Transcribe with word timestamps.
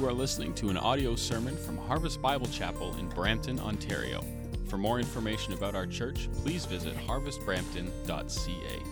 You 0.00 0.08
are 0.08 0.14
listening 0.14 0.54
to 0.54 0.70
an 0.70 0.78
audio 0.78 1.14
sermon 1.14 1.54
from 1.58 1.76
Harvest 1.76 2.22
Bible 2.22 2.46
Chapel 2.46 2.96
in 2.98 3.10
Brampton, 3.10 3.60
Ontario. 3.60 4.24
For 4.66 4.78
more 4.78 4.98
information 4.98 5.52
about 5.52 5.74
our 5.74 5.86
church, 5.86 6.30
please 6.42 6.64
visit 6.64 6.96
harvestbrampton.ca. 6.96 8.82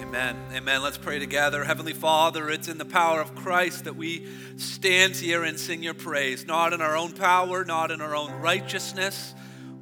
Amen. 0.00 0.36
Amen. 0.52 0.80
Let's 0.80 0.98
pray 0.98 1.18
together. 1.18 1.64
Heavenly 1.64 1.92
Father, 1.92 2.48
it's 2.48 2.68
in 2.68 2.78
the 2.78 2.84
power 2.84 3.20
of 3.20 3.34
Christ 3.34 3.86
that 3.86 3.96
we 3.96 4.28
stand 4.58 5.16
here 5.16 5.42
and 5.42 5.58
sing 5.58 5.82
your 5.82 5.94
praise, 5.94 6.46
not 6.46 6.72
in 6.72 6.80
our 6.80 6.96
own 6.96 7.14
power, 7.14 7.64
not 7.64 7.90
in 7.90 8.00
our 8.00 8.14
own 8.14 8.30
righteousness 8.40 9.34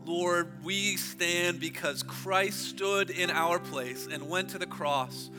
Lord, 0.04 0.64
we 0.64 0.96
stand 0.96 1.60
because 1.60 2.02
Christ 2.02 2.60
stood 2.60 3.10
in 3.10 3.30
our 3.30 3.58
place 3.58 4.08
and 4.10 4.28
went 4.28 4.50
to 4.50 4.58
the 4.58 4.66
cross 4.66 5.30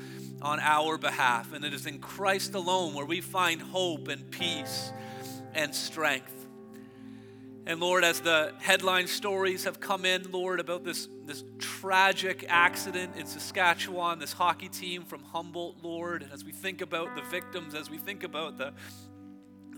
on 0.42 0.60
our 0.60 0.98
behalf. 0.98 1.54
And 1.54 1.66
it 1.66 1.74
is 1.74 1.86
in 1.86 2.00
Christ 2.00 2.54
alone 2.54 2.94
where 2.94 3.06
we 3.06 3.22
find 3.22 3.62
hope 3.62 4.08
and 4.08 4.30
peace 4.32 4.92
and 5.54 5.74
strength. 5.74 6.32
And 7.66 7.80
Lord, 7.80 8.04
as 8.04 8.20
the 8.20 8.54
headline 8.60 9.08
stories 9.08 9.64
have 9.64 9.80
come 9.80 10.04
in, 10.04 10.30
Lord, 10.32 10.60
about 10.60 10.84
this, 10.84 11.08
this 11.26 11.46
tragic 11.60 12.46
accident 12.50 13.16
in 13.16 13.26
Saskatchewan, 13.26 14.20
this 14.20 14.34
hockey 14.34 14.68
team 14.68 15.04
from 15.04 15.24
Humboldt, 15.24 15.78
Lord, 15.82 16.24
and 16.24 16.34
as 16.34 16.44
we 16.44 16.52
think 16.52 16.82
about 16.82 17.16
the 17.16 17.22
victims, 17.22 17.74
as 17.74 17.90
we 17.90 17.98
think 17.98 18.24
about 18.24 18.58
the, 18.58 18.74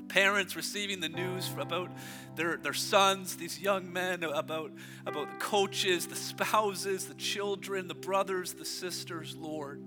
parents 0.07 0.55
receiving 0.55 0.99
the 0.99 1.09
news 1.09 1.49
about 1.57 1.89
their, 2.35 2.57
their 2.57 2.73
sons, 2.73 3.35
these 3.35 3.59
young 3.59 3.91
men, 3.91 4.23
about, 4.23 4.71
about 5.05 5.27
the 5.31 5.45
coaches, 5.45 6.07
the 6.07 6.15
spouses, 6.15 7.05
the 7.05 7.13
children, 7.15 7.87
the 7.87 7.95
brothers, 7.95 8.53
the 8.53 8.65
sisters, 8.65 9.35
Lord. 9.35 9.83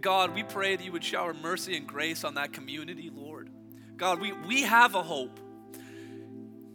God, 0.00 0.34
we 0.34 0.42
pray 0.42 0.76
that 0.76 0.84
you 0.84 0.92
would 0.92 1.04
shower 1.04 1.32
mercy 1.32 1.76
and 1.76 1.86
grace 1.86 2.24
on 2.24 2.34
that 2.34 2.52
community, 2.52 3.10
Lord. 3.14 3.50
God, 3.96 4.20
we, 4.20 4.32
we 4.32 4.62
have 4.62 4.94
a 4.94 5.02
hope. 5.02 5.38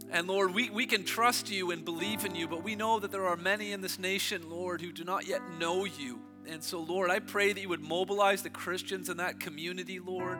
And 0.09 0.27
Lord, 0.27 0.53
we, 0.53 0.69
we 0.69 0.85
can 0.85 1.03
trust 1.03 1.51
you 1.51 1.71
and 1.71 1.85
believe 1.85 2.25
in 2.25 2.35
you, 2.35 2.47
but 2.47 2.63
we 2.63 2.75
know 2.75 2.99
that 2.99 3.11
there 3.11 3.27
are 3.27 3.37
many 3.37 3.71
in 3.71 3.81
this 3.81 3.99
nation, 3.99 4.49
Lord, 4.49 4.81
who 4.81 4.91
do 4.91 5.03
not 5.03 5.27
yet 5.27 5.41
know 5.59 5.85
you. 5.85 6.19
And 6.47 6.63
so, 6.63 6.79
Lord, 6.79 7.09
I 7.09 7.19
pray 7.19 7.53
that 7.53 7.61
you 7.61 7.69
would 7.69 7.81
mobilize 7.81 8.41
the 8.41 8.49
Christians 8.49 9.09
in 9.09 9.17
that 9.17 9.39
community, 9.39 9.99
Lord 9.99 10.39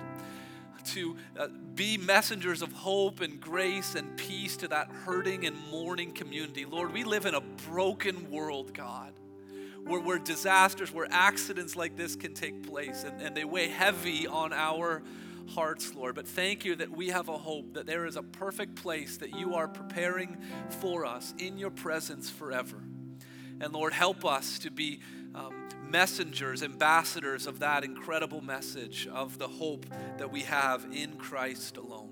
to 0.82 1.16
uh, 1.38 1.48
be 1.76 1.98
messengers 1.98 2.62
of 2.62 2.72
hope 2.72 3.22
and 3.22 3.40
grace 3.40 3.96
and 3.96 4.16
peace 4.18 4.58
to 4.58 4.68
that 4.70 4.90
hurting 4.90 5.46
and 5.46 5.56
mourning 5.70 6.12
community. 6.12 6.66
Lord, 6.66 6.94
we 6.94 7.04
live 7.04 7.26
in 7.26 7.36
a 7.36 7.42
broken 7.70 8.30
world, 8.30 8.74
God, 8.74 9.14
where, 9.86 10.00
where 10.00 10.20
disasters, 10.20 10.92
where 10.92 11.08
accidents 11.10 11.76
like 11.76 11.96
this 11.96 12.16
can 12.16 12.34
take 12.34 12.68
place 12.68 13.04
and, 13.04 13.22
and 13.22 13.36
they 13.36 13.46
weigh 13.46 13.70
heavy 13.70 14.28
on 14.28 14.54
our 14.54 15.02
hearts, 15.48 15.94
Lord. 15.96 16.16
But 16.16 16.28
thank 16.28 16.66
you 16.66 16.76
that 16.78 16.92
we 16.92 17.10
have 17.10 17.30
a 17.30 17.38
hope 17.38 17.74
that 17.74 17.86
there 17.86 18.06
is 18.06 18.16
a 18.16 18.24
perfect 18.24 18.76
place 18.76 19.18
that 19.18 19.38
you 19.38 19.56
are 19.56 19.68
preparing 19.68 20.38
for 20.82 21.06
us 21.06 21.34
in 21.38 21.58
your 21.58 21.72
presence 21.72 22.30
forever. 22.30 22.82
And 23.60 23.74
Lord, 23.74 23.94
help 23.94 24.26
us 24.26 24.60
to 24.60 24.72
be 24.72 25.02
um, 25.36 25.61
messengers, 25.92 26.64
ambassadors 26.64 27.46
of 27.46 27.60
that 27.60 27.84
incredible 27.84 28.42
message 28.42 29.08
of 29.08 29.38
the 29.38 29.48
hope 29.48 29.86
that 30.18 30.32
we 30.32 30.42
have 30.44 30.88
in 30.92 31.18
Christ 31.18 31.78
alone. 31.78 32.10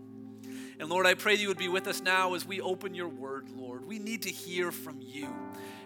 And 0.80 0.90
Lord, 0.90 1.06
I 1.06 1.14
pray 1.14 1.36
you 1.36 1.48
would 1.48 1.58
be 1.58 1.68
with 1.68 1.88
us 1.88 2.02
now 2.02 2.36
as 2.36 2.46
we 2.46 2.62
open 2.62 2.94
your 2.94 3.08
word, 3.08 3.50
Lord. 3.50 3.86
We 3.86 4.00
need 4.00 4.24
to 4.24 4.30
hear 4.30 4.72
from 4.72 5.02
you. 5.02 5.28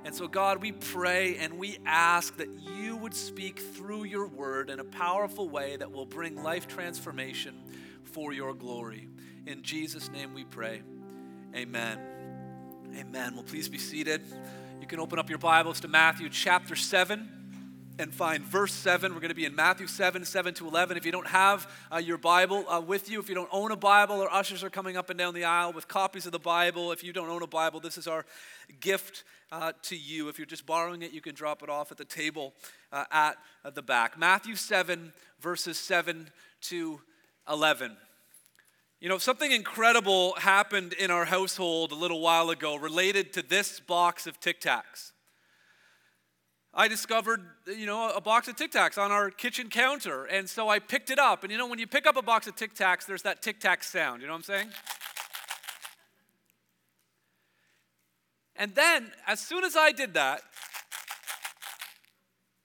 And 0.06 0.14
so, 0.14 0.28
God, 0.28 0.62
we 0.62 0.72
pray 0.72 1.38
and 1.38 1.58
we 1.58 1.78
ask 1.86 2.38
that 2.38 2.50
you 2.78 2.98
would 2.98 3.16
speak 3.16 3.60
through 3.60 4.04
your 4.04 4.28
word 4.28 4.70
in 4.70 4.80
a 4.80 4.84
powerful 4.84 5.48
way 5.50 5.78
that 5.78 5.92
will 5.92 6.06
bring 6.06 6.44
life 6.44 6.68
transformation 6.68 7.56
for 8.04 8.34
your 8.34 8.54
glory. 8.54 9.08
In 9.48 9.64
Jesus' 9.64 10.12
name 10.12 10.34
we 10.34 10.44
pray. 10.44 10.82
Amen. 11.56 12.00
Amen. 12.96 13.34
Well, 13.34 13.44
please 13.44 13.70
be 13.70 13.80
seated. 13.80 14.22
You 14.80 14.86
can 14.88 15.00
open 15.00 15.18
up 15.18 15.30
your 15.30 15.40
Bibles 15.40 15.80
to 15.82 15.88
Matthew 15.88 16.30
chapter 16.30 16.76
7 16.76 17.43
and 18.00 18.14
find 18.14 18.44
verse 18.44 18.74
7. 18.74 19.14
We're 19.14 19.20
going 19.20 19.30
to 19.30 19.36
be 19.36 19.46
in 19.46 19.56
Matthew 19.56 19.88
7, 19.88 20.26
7 20.26 20.54
to 20.56 20.68
11. 20.68 20.98
If 20.98 21.06
you 21.06 21.12
don't 21.12 21.28
have 21.28 21.72
uh, 21.92 21.98
your 21.98 22.18
Bible 22.18 22.66
uh, 22.68 22.82
with 22.82 23.10
you, 23.10 23.20
if 23.20 23.30
you 23.30 23.36
don't 23.36 23.50
own 23.52 23.72
a 23.72 23.76
Bible, 23.76 24.22
our 24.22 24.32
ushers 24.32 24.64
are 24.64 24.70
coming 24.70 24.98
up 24.98 25.10
and 25.10 25.20
down 25.20 25.34
the 25.34 25.44
aisle 25.44 25.74
with 25.74 25.88
copies 25.88 26.26
of 26.26 26.32
the 26.32 26.40
Bible. 26.40 26.92
If 26.92 27.04
you 27.04 27.14
don't 27.14 27.30
own 27.30 27.44
a 27.44 27.48
Bible, 27.48 27.80
this 27.80 27.98
is 27.98 28.08
our 28.08 28.26
gift 28.80 29.24
uh, 29.52 29.74
to 29.84 29.96
you. 29.96 30.28
If 30.28 30.40
you're 30.40 30.46
just 30.46 30.66
borrowing 30.66 31.04
it, 31.04 31.12
you 31.12 31.22
can 31.22 31.36
drop 31.36 31.62
it 31.62 31.70
off 31.70 31.92
at 31.92 31.98
the 31.98 32.06
table 32.06 32.54
uh, 32.92 33.06
at 33.12 33.38
the 33.76 33.82
back. 33.82 34.18
Matthew 34.18 34.56
7, 34.56 35.14
verses 35.40 35.78
7 35.78 36.30
to 36.62 37.00
11. 37.48 37.96
You 39.00 39.10
know, 39.10 39.18
something 39.18 39.52
incredible 39.52 40.34
happened 40.36 40.94
in 40.94 41.12
our 41.12 41.26
household 41.26 41.92
a 41.92 41.96
little 41.96 42.22
while 42.22 42.50
ago 42.50 42.76
related 42.76 43.34
to 43.34 43.42
this 43.42 43.80
box 43.80 44.28
of 44.28 44.40
Tic 44.40 44.62
Tacs. 44.62 45.13
I 46.76 46.88
discovered, 46.88 47.42
you 47.68 47.86
know, 47.86 48.10
a 48.10 48.22
box 48.22 48.48
of 48.48 48.56
Tic 48.56 48.72
Tacs 48.72 48.98
on 48.98 49.12
our 49.12 49.30
kitchen 49.30 49.70
counter. 49.70 50.26
And 50.26 50.50
so 50.50 50.70
I 50.70 50.80
picked 50.80 51.12
it 51.12 51.20
up. 51.20 51.44
And 51.44 51.52
you 51.52 51.58
know, 51.58 51.68
when 51.68 51.78
you 51.78 51.86
pick 51.86 52.08
up 52.08 52.18
a 52.18 52.22
box 52.22 52.48
of 52.48 52.56
Tic 52.56 52.74
Tacs, 52.74 53.06
there's 53.06 53.22
that 53.22 53.44
Tic 53.44 53.60
Tac 53.60 53.84
sound. 53.84 54.22
You 54.22 54.28
know 54.28 54.34
what 54.34 54.38
I'm 54.38 54.44
saying? 54.44 54.70
And 58.56 58.74
then, 58.76 59.12
as 59.28 59.40
soon 59.40 59.64
as 59.64 59.76
I 59.76 59.92
did 59.92 60.14
that, 60.14 60.42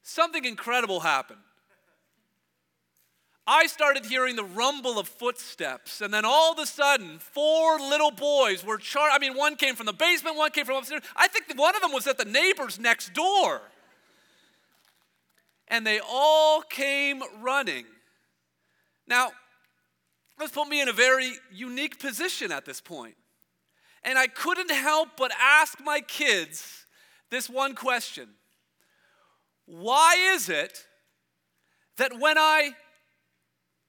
something 0.02 0.44
incredible 0.44 1.00
happened. 1.00 1.40
I 3.46 3.66
started 3.66 4.04
hearing 4.04 4.36
the 4.36 4.44
rumble 4.44 4.98
of 4.98 5.08
footsteps, 5.08 6.02
and 6.02 6.12
then 6.12 6.26
all 6.26 6.52
of 6.52 6.58
a 6.58 6.66
sudden, 6.66 7.18
four 7.18 7.78
little 7.78 8.10
boys 8.10 8.62
were 8.62 8.76
char. 8.76 9.08
I 9.10 9.18
mean, 9.18 9.34
one 9.34 9.56
came 9.56 9.74
from 9.74 9.86
the 9.86 9.94
basement, 9.94 10.36
one 10.36 10.50
came 10.50 10.66
from 10.66 10.76
upstairs. 10.76 11.02
I 11.16 11.28
think 11.28 11.58
one 11.58 11.74
of 11.74 11.80
them 11.80 11.92
was 11.92 12.06
at 12.06 12.18
the 12.18 12.26
neighbor's 12.26 12.78
next 12.78 13.14
door 13.14 13.62
and 15.68 15.86
they 15.86 16.00
all 16.00 16.62
came 16.62 17.22
running. 17.40 17.84
Now, 19.06 19.30
this 20.38 20.50
put 20.50 20.68
me 20.68 20.80
in 20.80 20.88
a 20.88 20.92
very 20.92 21.32
unique 21.52 21.98
position 21.98 22.52
at 22.52 22.64
this 22.64 22.80
point. 22.80 23.14
And 24.04 24.18
I 24.18 24.26
couldn't 24.26 24.70
help 24.70 25.10
but 25.16 25.32
ask 25.40 25.78
my 25.84 26.00
kids 26.00 26.86
this 27.30 27.48
one 27.48 27.74
question 27.74 28.28
Why 29.66 30.16
is 30.34 30.48
it 30.48 30.84
that 31.96 32.18
when 32.18 32.38
I 32.38 32.72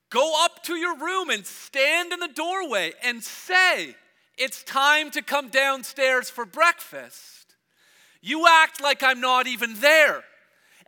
go 0.09 0.43
up 0.43 0.63
to 0.63 0.75
your 0.75 0.97
room 0.97 1.29
and 1.29 1.45
stand 1.45 2.11
in 2.11 2.19
the 2.19 2.27
doorway 2.27 2.93
and 3.03 3.23
say, 3.23 3.95
It's 4.37 4.63
time 4.63 5.11
to 5.11 5.21
come 5.21 5.49
downstairs 5.49 6.29
for 6.29 6.45
breakfast, 6.45 7.55
you 8.21 8.47
act 8.47 8.81
like 8.81 9.03
I'm 9.03 9.21
not 9.21 9.47
even 9.47 9.79
there? 9.79 10.23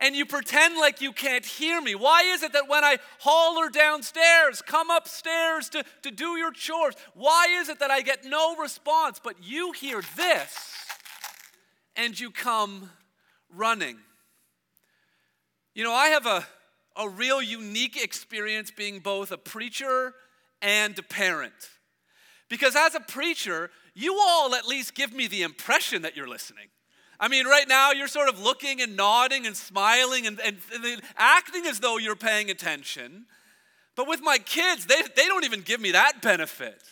And 0.02 0.16
you 0.16 0.26
pretend 0.26 0.76
like 0.76 1.00
you 1.00 1.12
can't 1.12 1.46
hear 1.46 1.80
me? 1.80 1.94
Why 1.94 2.22
is 2.24 2.42
it 2.42 2.52
that 2.54 2.68
when 2.68 2.82
I 2.82 2.98
holler 3.20 3.70
downstairs, 3.70 4.60
come 4.60 4.90
upstairs 4.90 5.68
to, 5.70 5.84
to 6.02 6.10
do 6.10 6.36
your 6.36 6.50
chores, 6.50 6.96
why 7.14 7.46
is 7.60 7.68
it 7.68 7.78
that 7.78 7.92
I 7.92 8.02
get 8.02 8.24
no 8.24 8.56
response? 8.56 9.20
But 9.22 9.36
you 9.40 9.70
hear 9.70 10.02
this 10.16 10.84
and 11.94 12.18
you 12.18 12.32
come 12.32 12.90
running. 13.54 13.96
You 15.72 15.84
know, 15.84 15.92
I 15.92 16.08
have 16.08 16.26
a, 16.26 16.44
a 16.96 17.08
real 17.08 17.40
unique 17.40 17.96
experience 17.96 18.72
being 18.72 18.98
both 18.98 19.30
a 19.30 19.38
preacher 19.38 20.14
and 20.60 20.98
a 20.98 21.02
parent. 21.04 21.54
Because 22.48 22.74
as 22.74 22.96
a 22.96 23.00
preacher, 23.00 23.70
you 23.94 24.18
all 24.20 24.56
at 24.56 24.66
least 24.66 24.96
give 24.96 25.12
me 25.12 25.28
the 25.28 25.42
impression 25.42 26.02
that 26.02 26.16
you're 26.16 26.28
listening. 26.28 26.66
I 27.22 27.28
mean, 27.28 27.46
right 27.46 27.68
now 27.68 27.92
you're 27.92 28.08
sort 28.08 28.28
of 28.28 28.42
looking 28.42 28.82
and 28.82 28.96
nodding 28.96 29.46
and 29.46 29.56
smiling 29.56 30.26
and, 30.26 30.40
and, 30.40 30.56
and 30.74 31.00
acting 31.16 31.66
as 31.66 31.78
though 31.78 31.96
you're 31.96 32.16
paying 32.16 32.50
attention. 32.50 33.26
But 33.94 34.08
with 34.08 34.20
my 34.20 34.38
kids, 34.38 34.86
they, 34.86 35.00
they 35.14 35.28
don't 35.28 35.44
even 35.44 35.60
give 35.60 35.80
me 35.80 35.92
that 35.92 36.20
benefit. 36.20 36.82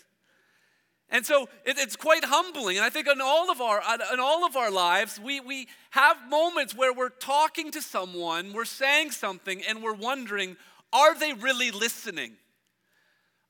And 1.10 1.26
so 1.26 1.48
it, 1.64 1.78
it's 1.80 1.96
quite 1.96 2.24
humbling. 2.24 2.76
And 2.76 2.86
I 2.86 2.90
think 2.90 3.08
in 3.08 3.20
all 3.20 3.50
of 3.50 3.60
our, 3.60 3.82
in 4.12 4.20
all 4.20 4.46
of 4.46 4.54
our 4.54 4.70
lives, 4.70 5.18
we, 5.18 5.40
we 5.40 5.66
have 5.90 6.16
moments 6.28 6.76
where 6.76 6.92
we're 6.92 7.08
talking 7.08 7.72
to 7.72 7.82
someone, 7.82 8.52
we're 8.52 8.64
saying 8.64 9.10
something, 9.10 9.60
and 9.68 9.82
we're 9.82 9.94
wondering, 9.94 10.56
are 10.92 11.18
they 11.18 11.32
really 11.32 11.72
listening? 11.72 12.34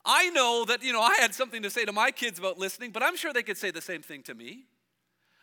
I 0.07 0.31
know 0.31 0.65
that, 0.67 0.83
you 0.83 0.95
know, 0.95 1.03
I 1.03 1.17
had 1.17 1.35
something 1.35 1.61
to 1.61 1.69
say 1.69 1.85
to 1.85 1.93
my 1.93 2.11
kids 2.11 2.39
about 2.39 2.59
listening, 2.59 2.91
but 2.91 3.03
I'm 3.03 3.19
sure 3.19 3.35
they 3.35 3.43
could 3.43 3.59
say 3.59 3.71
the 3.71 3.83
same 3.83 4.01
thing 4.01 4.23
to 4.23 4.35
me. 4.35 4.65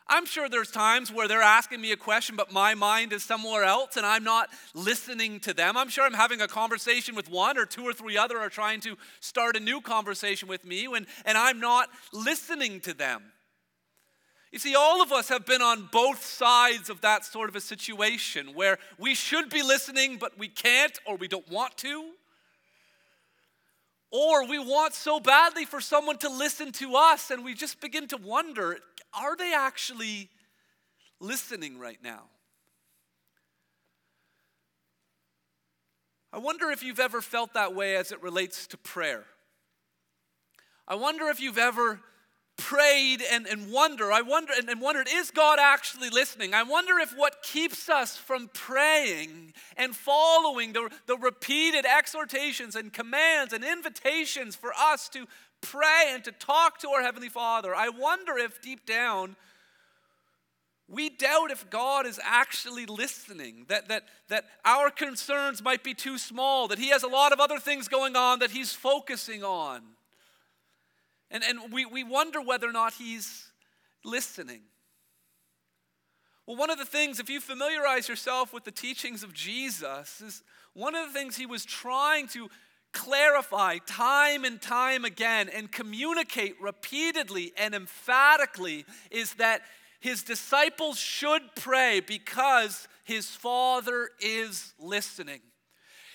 I'm 0.10 0.26
sure 0.26 0.48
there's 0.48 0.72
times 0.72 1.12
where 1.12 1.28
they're 1.28 1.42
asking 1.42 1.82
me 1.82 1.92
a 1.92 1.98
question, 1.98 2.38
but 2.38 2.52
my 2.52 2.76
mind 2.76 3.12
is 3.12 3.24
somewhere 3.24 3.64
else 3.64 3.98
and 3.98 4.06
I'm 4.06 4.24
not 4.24 4.50
listening 4.74 5.42
to 5.42 5.54
them. 5.54 5.76
I'm 5.76 5.90
sure 5.90 6.06
I'm 6.06 6.14
having 6.14 6.40
a 6.40 6.48
conversation 6.48 7.14
with 7.14 7.30
one 7.30 7.58
or 7.58 7.66
two 7.66 7.84
or 7.84 7.92
three 7.92 8.18
other 8.18 8.38
are 8.38 8.50
trying 8.50 8.80
to 8.82 8.98
start 9.20 9.58
a 9.58 9.60
new 9.60 9.82
conversation 9.82 10.48
with 10.48 10.64
me 10.64 10.88
when, 10.88 11.08
and 11.26 11.38
I'm 11.38 11.60
not 11.60 11.90
listening 12.14 12.80
to 12.82 12.94
them. 12.94 13.22
You 14.52 14.60
see, 14.60 14.76
all 14.76 15.02
of 15.02 15.12
us 15.12 15.28
have 15.28 15.46
been 15.46 15.62
on 15.62 15.90
both 15.92 16.24
sides 16.24 16.90
of 16.90 17.02
that 17.02 17.26
sort 17.26 17.50
of 17.50 17.56
a 17.58 17.62
situation 17.62 18.54
where 18.54 18.80
we 18.98 19.14
should 19.14 19.50
be 19.50 19.62
listening, 19.62 20.18
but 20.18 20.40
we 20.40 20.48
can't 20.48 20.98
or 21.06 21.18
we 21.18 21.28
don't 21.28 21.50
want 21.52 21.76
to. 21.78 22.12
Or 24.10 24.48
we 24.48 24.58
want 24.58 24.94
so 24.94 25.20
badly 25.20 25.66
for 25.66 25.82
someone 25.82 26.18
to 26.20 26.30
listen 26.30 26.72
to 26.74 26.96
us, 26.96 27.30
and 27.30 27.44
we 27.44 27.54
just 27.54 27.82
begin 27.82 28.08
to 28.08 28.18
wonder 28.18 28.78
are 29.18 29.36
they 29.36 29.54
actually 29.54 30.30
listening 31.20 31.80
right 31.80 32.00
now? 32.04 32.24
I 36.32 36.40
wonder 36.40 36.70
if 36.70 36.84
you've 36.84 37.00
ever 37.00 37.22
felt 37.22 37.54
that 37.54 37.74
way 37.74 37.96
as 37.96 38.12
it 38.12 38.22
relates 38.22 38.68
to 38.68 38.78
prayer. 38.78 39.24
I 40.88 40.96
wonder 40.96 41.28
if 41.30 41.40
you've 41.40 41.58
ever 41.58 42.00
prayed 42.58 43.22
and, 43.32 43.46
and 43.46 43.72
wonder, 43.72 44.12
I 44.12 44.22
wonder 44.22 44.52
and, 44.58 44.68
and 44.68 44.82
wondered, 44.82 45.08
is 45.10 45.32
God 45.32 45.60
actually 45.60 46.10
listening? 46.10 46.54
I 46.54 46.64
wonder 46.64 47.00
if 47.00 47.16
what 47.16 47.44
keeps 47.44 47.88
us 47.88 48.18
from 48.18 48.50
praying 48.54 49.54
and 49.78 49.96
following 49.96 50.74
the, 50.74 50.90
the 51.06 51.18
repeated 51.18 51.86
exhortations 51.86 52.76
and 52.76 52.92
commands 52.92 53.54
and 53.54 53.64
invitations 53.64 54.56
for 54.56 54.74
us 54.74 55.08
to 55.10 55.28
pray 55.72 56.12
and 56.12 56.24
to 56.24 56.32
talk 56.32 56.80
to 56.80 56.90
our 56.90 57.02
Heavenly 57.02 57.30
Father, 57.30 57.76
I 57.76 57.90
wonder 57.90 58.38
if 58.38 58.62
deep 58.62 58.86
down 58.86 59.36
we 60.90 61.10
doubt 61.10 61.52
if 61.52 61.70
God 61.70 62.06
is 62.06 62.20
actually 62.24 62.86
listening, 62.86 63.66
that, 63.68 63.90
that, 63.90 64.04
that 64.30 64.46
our 64.64 64.90
concerns 64.90 65.62
might 65.62 65.84
be 65.84 65.94
too 65.94 66.18
small, 66.18 66.70
that 66.70 66.80
He 66.80 66.90
has 66.90 67.04
a 67.04 67.08
lot 67.08 67.34
of 67.34 67.40
other 67.40 67.60
things 67.60 67.90
going 67.90 68.16
on 68.16 68.40
that 68.40 68.52
He's 68.52 68.72
focusing 68.72 69.44
on. 69.44 69.82
And, 71.30 71.44
and 71.44 71.74
we, 71.74 71.86
we 71.86 72.06
wonder 72.06 72.42
whether 72.42 72.70
or 72.70 72.72
not 72.72 72.94
He's 72.94 73.52
listening. 74.06 74.62
Well, 76.46 76.56
one 76.56 76.70
of 76.70 76.78
the 76.78 76.86
things, 76.86 77.20
if 77.20 77.30
you 77.30 77.42
familiarize 77.42 78.08
yourself 78.08 78.54
with 78.54 78.64
the 78.64 78.72
teachings 78.72 79.24
of 79.24 79.34
Jesus, 79.34 80.22
is 80.22 80.42
one 80.74 80.96
of 80.96 81.08
the 81.08 81.20
things 81.20 81.36
He 81.36 81.46
was 81.46 81.66
trying 81.66 82.28
to 82.30 82.48
clarify 82.94 83.78
time 83.86 84.46
and 84.46 84.62
time 84.62 85.06
again 85.06 85.50
and 85.50 85.72
communicate 85.72 86.56
repeatedly 86.62 87.54
and 87.58 87.74
emphatically 87.74 88.86
is 89.12 89.34
that 89.36 89.62
his 90.00 90.24
disciples 90.24 90.98
should 90.98 91.42
pray 91.56 92.00
because 92.00 92.88
his 93.04 93.28
Father 93.28 94.10
is 94.20 94.74
listening. 94.80 95.42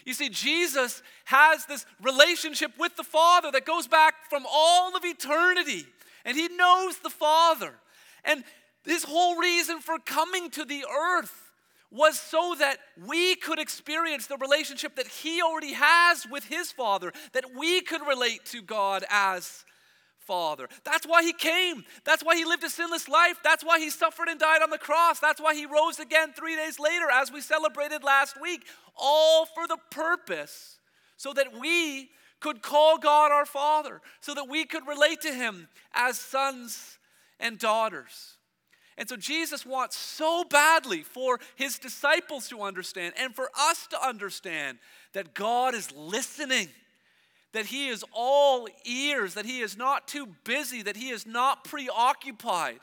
You 0.05 0.15
see, 0.15 0.29
Jesus 0.29 1.03
has 1.27 1.67
this 1.67 1.87
relationship 2.03 2.73
with 2.79 2.97
the 2.97 3.05
Father 3.05 3.51
that 3.53 3.65
goes 3.65 3.87
back 3.87 4.29
from 4.29 4.45
all 4.51 4.97
of 4.97 5.05
eternity, 5.05 5.87
and 6.25 6.37
he 6.37 6.49
knows 6.49 6.99
the 6.99 7.11
Father. 7.11 7.75
And 8.25 8.45
his 8.85 9.05
whole 9.05 9.37
reason 9.37 9.81
for 9.81 9.99
coming 9.99 10.51
to 10.51 10.65
the 10.65 10.85
earth 10.85 11.42
was 11.93 12.19
so 12.19 12.55
that 12.59 12.79
we 13.06 13.37
could 13.37 13.59
experience 13.59 14.27
the 14.27 14.39
relationship 14.39 14.97
that 14.97 15.06
he 15.06 15.43
already 15.43 15.75
has 15.75 16.27
with 16.31 16.44
his 16.44 16.73
Father, 16.73 17.12
that 17.33 17.44
we 17.56 17.83
could 17.83 18.00
relate 18.06 18.44
to 18.47 18.62
God 18.62 19.05
as 19.11 19.65
Father. 20.19 20.69
That's 20.85 21.06
why 21.06 21.23
he 21.23 21.33
came. 21.33 21.85
That's 22.05 22.25
why 22.25 22.37
he 22.37 22.44
lived 22.44 22.65
a 22.65 22.71
sinless 22.71 23.09
life. 23.09 23.39
That's 23.44 23.65
why 23.65 23.79
he 23.79 23.91
suffered 23.91 24.29
and 24.29 24.41
died 24.41 24.62
on 24.62 24.71
the 24.71 24.79
cross. 24.79 25.19
That's 25.21 25.41
why 25.41 25.55
he 25.55 25.67
rose 25.67 25.99
again 25.99 26.33
three 26.33 26.56
days 26.56 26.79
later, 26.79 27.11
as 27.12 27.31
we 27.31 27.41
celebrated 27.41 28.03
last 28.03 28.41
week. 28.41 28.65
All 28.97 29.47
for 29.47 29.67
the 29.67 29.79
purpose 29.91 30.79
so 31.17 31.33
that 31.35 31.59
we 31.59 32.11
could 32.41 32.62
call 32.62 32.99
God 32.99 33.31
our 33.31 33.47
Father, 33.47 34.00
so 34.21 34.35
that 34.35 34.49
we 34.49 34.65
could 34.65 34.87
relate 34.87 35.21
to 35.23 35.33
him 35.33 35.69
as 35.93 36.19
sons 36.19 36.99
and 37.39 37.59
daughters. 37.59 38.37
And 38.99 39.09
so 39.09 39.17
Jesus 39.17 39.65
wants 39.65 39.97
so 39.97 40.44
badly 40.44 41.03
for 41.03 41.41
his 41.56 41.79
disciples 41.79 42.49
to 42.49 42.62
understand 42.62 43.15
and 43.19 43.35
for 43.35 43.50
us 43.59 43.87
to 43.89 44.06
understand 44.06 44.79
that 45.12 45.35
God 45.35 45.75
is 45.75 45.91
listening 45.93 46.69
that 47.53 47.67
he 47.67 47.89
is 47.89 48.05
all 48.12 48.67
ears, 48.85 49.35
that 49.35 49.44
he 49.44 49.61
is 49.61 49.77
not 49.77 50.09
too 50.09 50.27
busy, 50.44 50.83
that 50.83 50.97
he 50.97 51.11
is 51.11 51.27
not 51.27 51.65
preoccupied, 51.65 52.81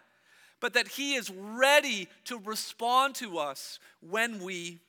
but 0.60 0.74
that 0.74 0.88
he 0.88 1.16
is 1.16 1.30
ready 1.32 2.08
to 2.26 2.38
respond 2.38 3.16
to 3.16 3.38
us 3.38 3.80
when 4.08 4.42
we 4.44 4.80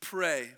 pray. 0.00 0.50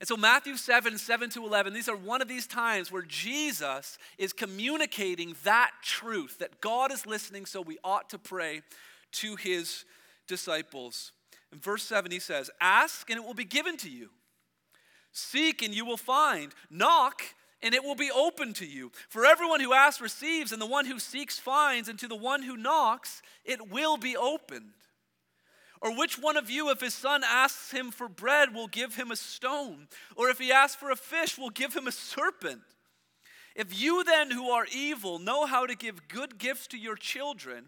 And 0.00 0.06
so, 0.06 0.16
Matthew 0.16 0.56
7, 0.56 0.96
7 0.96 1.30
to 1.30 1.44
11, 1.44 1.72
these 1.72 1.88
are 1.88 1.96
one 1.96 2.22
of 2.22 2.28
these 2.28 2.46
times 2.46 2.92
where 2.92 3.02
Jesus 3.02 3.98
is 4.16 4.32
communicating 4.32 5.34
that 5.44 5.72
truth 5.82 6.38
that 6.38 6.60
God 6.60 6.92
is 6.92 7.06
listening, 7.06 7.46
so 7.46 7.60
we 7.60 7.78
ought 7.82 8.08
to 8.10 8.18
pray 8.18 8.62
to 9.12 9.36
his 9.36 9.84
disciples. 10.28 11.12
In 11.52 11.58
verse 11.58 11.82
7, 11.82 12.10
he 12.10 12.20
says, 12.20 12.50
Ask 12.60 13.10
and 13.10 13.18
it 13.18 13.26
will 13.26 13.34
be 13.34 13.44
given 13.44 13.76
to 13.78 13.90
you. 13.90 14.10
Seek 15.12 15.62
and 15.62 15.74
you 15.74 15.84
will 15.84 15.96
find. 15.96 16.54
Knock 16.70 17.22
and 17.60 17.74
it 17.74 17.82
will 17.82 17.96
be 17.96 18.10
open 18.10 18.52
to 18.54 18.66
you. 18.66 18.92
For 19.08 19.24
everyone 19.24 19.60
who 19.60 19.72
asks 19.72 20.00
receives, 20.00 20.52
and 20.52 20.62
the 20.62 20.66
one 20.66 20.86
who 20.86 21.00
seeks 21.00 21.38
finds, 21.38 21.88
and 21.88 21.98
to 21.98 22.06
the 22.06 22.14
one 22.14 22.42
who 22.42 22.56
knocks 22.56 23.20
it 23.44 23.70
will 23.70 23.96
be 23.96 24.16
opened. 24.16 24.70
Or 25.80 25.96
which 25.96 26.18
one 26.18 26.36
of 26.36 26.50
you, 26.50 26.70
if 26.70 26.80
his 26.80 26.94
son 26.94 27.22
asks 27.24 27.70
him 27.70 27.90
for 27.90 28.08
bread, 28.08 28.54
will 28.54 28.66
give 28.66 28.96
him 28.96 29.10
a 29.10 29.16
stone? 29.16 29.88
Or 30.16 30.28
if 30.28 30.38
he 30.38 30.50
asks 30.50 30.76
for 30.76 30.90
a 30.90 30.96
fish, 30.96 31.38
will 31.38 31.50
give 31.50 31.74
him 31.74 31.86
a 31.86 31.92
serpent? 31.92 32.62
If 33.54 33.80
you 33.80 34.04
then, 34.04 34.30
who 34.30 34.50
are 34.50 34.66
evil, 34.72 35.18
know 35.18 35.46
how 35.46 35.66
to 35.66 35.74
give 35.74 36.08
good 36.08 36.38
gifts 36.38 36.66
to 36.68 36.78
your 36.78 36.96
children, 36.96 37.64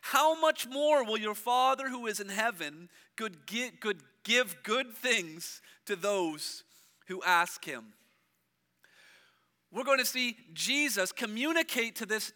how 0.00 0.38
much 0.40 0.66
more 0.68 1.04
will 1.04 1.18
your 1.18 1.34
Father 1.34 1.88
who 1.88 2.06
is 2.06 2.20
in 2.20 2.28
heaven 2.28 2.88
good 3.16 3.46
give 3.46 4.62
good 4.62 4.94
things 4.94 5.60
to 5.86 5.96
those 5.96 6.64
who 7.06 7.22
ask 7.22 7.64
him? 7.64 7.94
we're 9.70 9.84
going 9.84 9.98
to 9.98 10.04
see 10.04 10.36
Jesus 10.52 11.12
communicate 11.12 11.96
to 11.96 12.06
this, 12.06 12.32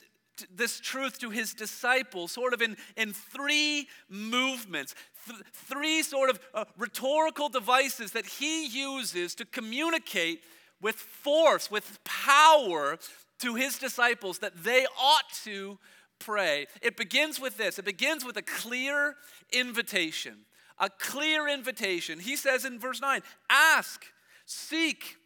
this 0.55 0.81
truth 0.81 1.19
to 1.19 1.31
his 1.31 1.55
disciples 1.55 2.33
sort 2.33 2.55
of 2.55 2.63
in, 2.63 2.77
in 2.97 3.13
three 3.13 3.89
movements, 4.09 4.95
th- 5.27 5.41
three 5.53 6.03
sort 6.03 6.31
of 6.31 6.41
uh, 6.55 6.65
rhetorical 6.79 7.49
devices 7.49 8.13
that 8.13 8.27
he 8.27 8.67
uses 8.67 9.35
to 9.37 9.45
communicate 9.45 10.43
with 10.81 10.97
force, 10.97 11.71
with 11.71 11.99
power 12.05 12.99
to 13.39 13.55
his 13.55 13.79
disciples 13.79 14.39
that 14.39 14.65
they 14.65 14.87
ought 15.01 15.31
to 15.45 15.79
pray. 16.19 16.67
It 16.81 16.97
begins 16.97 17.41
with 17.41 17.57
this 17.57 17.79
it 17.79 17.85
begins 17.85 18.25
with 18.25 18.37
a 18.37 18.43
clear 18.43 19.17
invitation. 19.53 20.47
A 20.79 20.91
clear 20.91 21.47
invitation. 21.47 22.19
He 22.19 22.35
says 22.35 22.65
in 22.65 22.81
verse 22.81 23.01
9, 23.01 23.21
ask, 23.49 24.05
seek, 24.47 25.17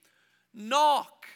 knock. 0.53 1.27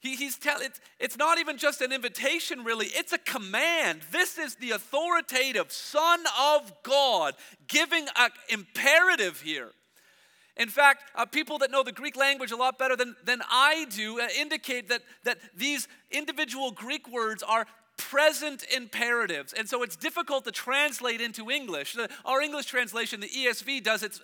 He, 0.00 0.14
he's 0.14 0.38
telling 0.38 0.66
it's, 0.66 0.80
it's 1.00 1.16
not 1.16 1.38
even 1.38 1.58
just 1.58 1.80
an 1.80 1.92
invitation, 1.92 2.62
really, 2.62 2.86
it's 2.86 3.12
a 3.12 3.18
command. 3.18 4.02
This 4.12 4.38
is 4.38 4.54
the 4.56 4.70
authoritative 4.70 5.72
Son 5.72 6.20
of 6.40 6.72
God 6.82 7.34
giving 7.66 8.06
an 8.16 8.30
imperative 8.48 9.40
here. 9.40 9.72
In 10.56 10.68
fact, 10.68 11.04
uh, 11.14 11.24
people 11.24 11.58
that 11.58 11.70
know 11.70 11.84
the 11.84 11.92
Greek 11.92 12.16
language 12.16 12.50
a 12.50 12.56
lot 12.56 12.78
better 12.78 12.96
than, 12.96 13.14
than 13.24 13.40
I 13.48 13.86
do 13.90 14.20
uh, 14.20 14.26
indicate 14.36 14.88
that, 14.88 15.02
that 15.24 15.38
these 15.56 15.86
individual 16.10 16.72
Greek 16.72 17.08
words 17.08 17.44
are 17.44 17.66
present 17.96 18.64
imperatives. 18.74 19.52
And 19.52 19.68
so 19.68 19.82
it's 19.82 19.96
difficult 19.96 20.44
to 20.44 20.52
translate 20.52 21.20
into 21.20 21.50
English. 21.50 21.94
The, 21.94 22.08
our 22.24 22.40
English 22.40 22.66
translation, 22.66 23.20
the 23.20 23.28
ESV, 23.28 23.84
does 23.84 24.02
it, 24.02 24.18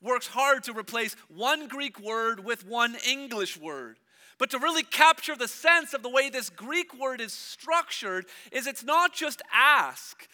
works 0.00 0.26
hard 0.26 0.64
to 0.64 0.72
replace 0.72 1.14
one 1.28 1.68
Greek 1.68 2.00
word 2.00 2.44
with 2.44 2.66
one 2.66 2.96
English 3.08 3.56
word. 3.56 3.98
But 4.38 4.50
to 4.50 4.58
really 4.58 4.82
capture 4.82 5.34
the 5.34 5.48
sense 5.48 5.94
of 5.94 6.02
the 6.02 6.10
way 6.10 6.28
this 6.28 6.50
Greek 6.50 6.98
word 6.98 7.20
is 7.20 7.32
structured, 7.32 8.26
is 8.52 8.66
it's 8.66 8.84
not 8.84 9.14
just 9.14 9.40
ask. 9.52 10.28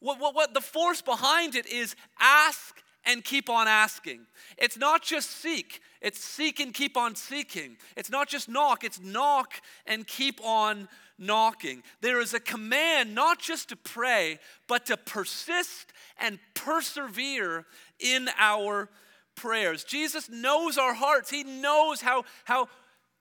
What, 0.00 0.20
what, 0.20 0.34
what 0.34 0.54
the 0.54 0.60
force 0.60 1.02
behind 1.02 1.54
it 1.54 1.66
is 1.66 1.96
ask 2.20 2.80
and 3.04 3.24
keep 3.24 3.48
on 3.48 3.66
asking. 3.66 4.20
It's 4.58 4.76
not 4.76 5.02
just 5.02 5.30
seek, 5.30 5.80
it's 6.00 6.22
seek 6.22 6.60
and 6.60 6.72
keep 6.72 6.96
on 6.96 7.16
seeking. 7.16 7.76
It's 7.96 8.10
not 8.10 8.28
just 8.28 8.48
knock, 8.48 8.84
it's 8.84 9.00
knock 9.00 9.54
and 9.86 10.06
keep 10.06 10.40
on 10.44 10.88
knocking. 11.18 11.82
There 12.00 12.20
is 12.20 12.34
a 12.34 12.40
command 12.40 13.14
not 13.14 13.40
just 13.40 13.70
to 13.70 13.76
pray, 13.76 14.38
but 14.68 14.86
to 14.86 14.96
persist 14.96 15.92
and 16.18 16.38
persevere 16.54 17.64
in 17.98 18.28
our 18.38 18.88
prayers. 19.34 19.84
Jesus 19.84 20.28
knows 20.28 20.78
our 20.78 20.94
hearts, 20.94 21.30
He 21.30 21.44
knows 21.44 22.00
how, 22.00 22.24
how 22.44 22.68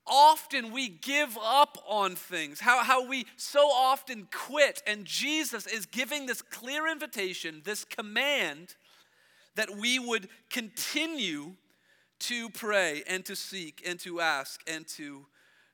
often 0.08 0.72
we 0.72 0.90
give 0.90 1.38
up 1.42 1.78
on 1.88 2.16
things, 2.16 2.60
how, 2.60 2.84
how 2.84 3.08
we 3.08 3.26
so 3.36 3.68
often 3.68 4.28
quit. 4.32 4.82
And 4.88 5.06
Jesus 5.06 5.68
is 5.68 5.86
giving 5.86 6.26
this 6.26 6.42
clear 6.42 6.88
invitation, 6.88 7.62
this 7.64 7.84
command 7.86 8.76
that 9.56 9.76
we 9.76 10.00
would 10.00 10.30
continue 10.50 11.54
to 12.20 12.50
pray 12.50 13.04
and 13.08 13.26
to 13.26 13.36
seek 13.36 13.84
and 13.86 14.00
to 14.00 14.22
ask 14.22 14.62
and 14.68 14.88
to 14.88 15.26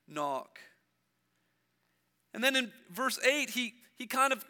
knock. 0.07 0.59
And 2.33 2.43
then 2.43 2.55
in 2.55 2.71
verse 2.91 3.19
8, 3.23 3.51
he, 3.51 3.75
he 3.95 4.07
kind 4.07 4.33
of 4.33 4.43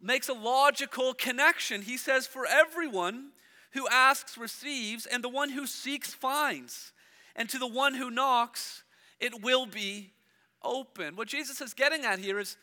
makes 0.00 0.28
a 0.28 0.34
logical 0.34 1.14
connection. 1.14 1.82
He 1.82 1.96
says, 1.96 2.26
For 2.26 2.46
everyone 2.46 3.30
who 3.72 3.88
asks 3.88 4.36
receives, 4.36 5.06
and 5.06 5.24
the 5.24 5.28
one 5.28 5.50
who 5.50 5.66
seeks 5.66 6.12
finds, 6.12 6.92
and 7.34 7.48
to 7.48 7.58
the 7.58 7.66
one 7.66 7.94
who 7.94 8.10
knocks, 8.10 8.81
it 9.22 9.42
will 9.42 9.64
be 9.64 10.10
open. 10.62 11.16
What 11.16 11.28
Jesus 11.28 11.60
is 11.60 11.72
getting 11.72 12.04
at 12.04 12.18
here 12.18 12.38
is 12.38 12.56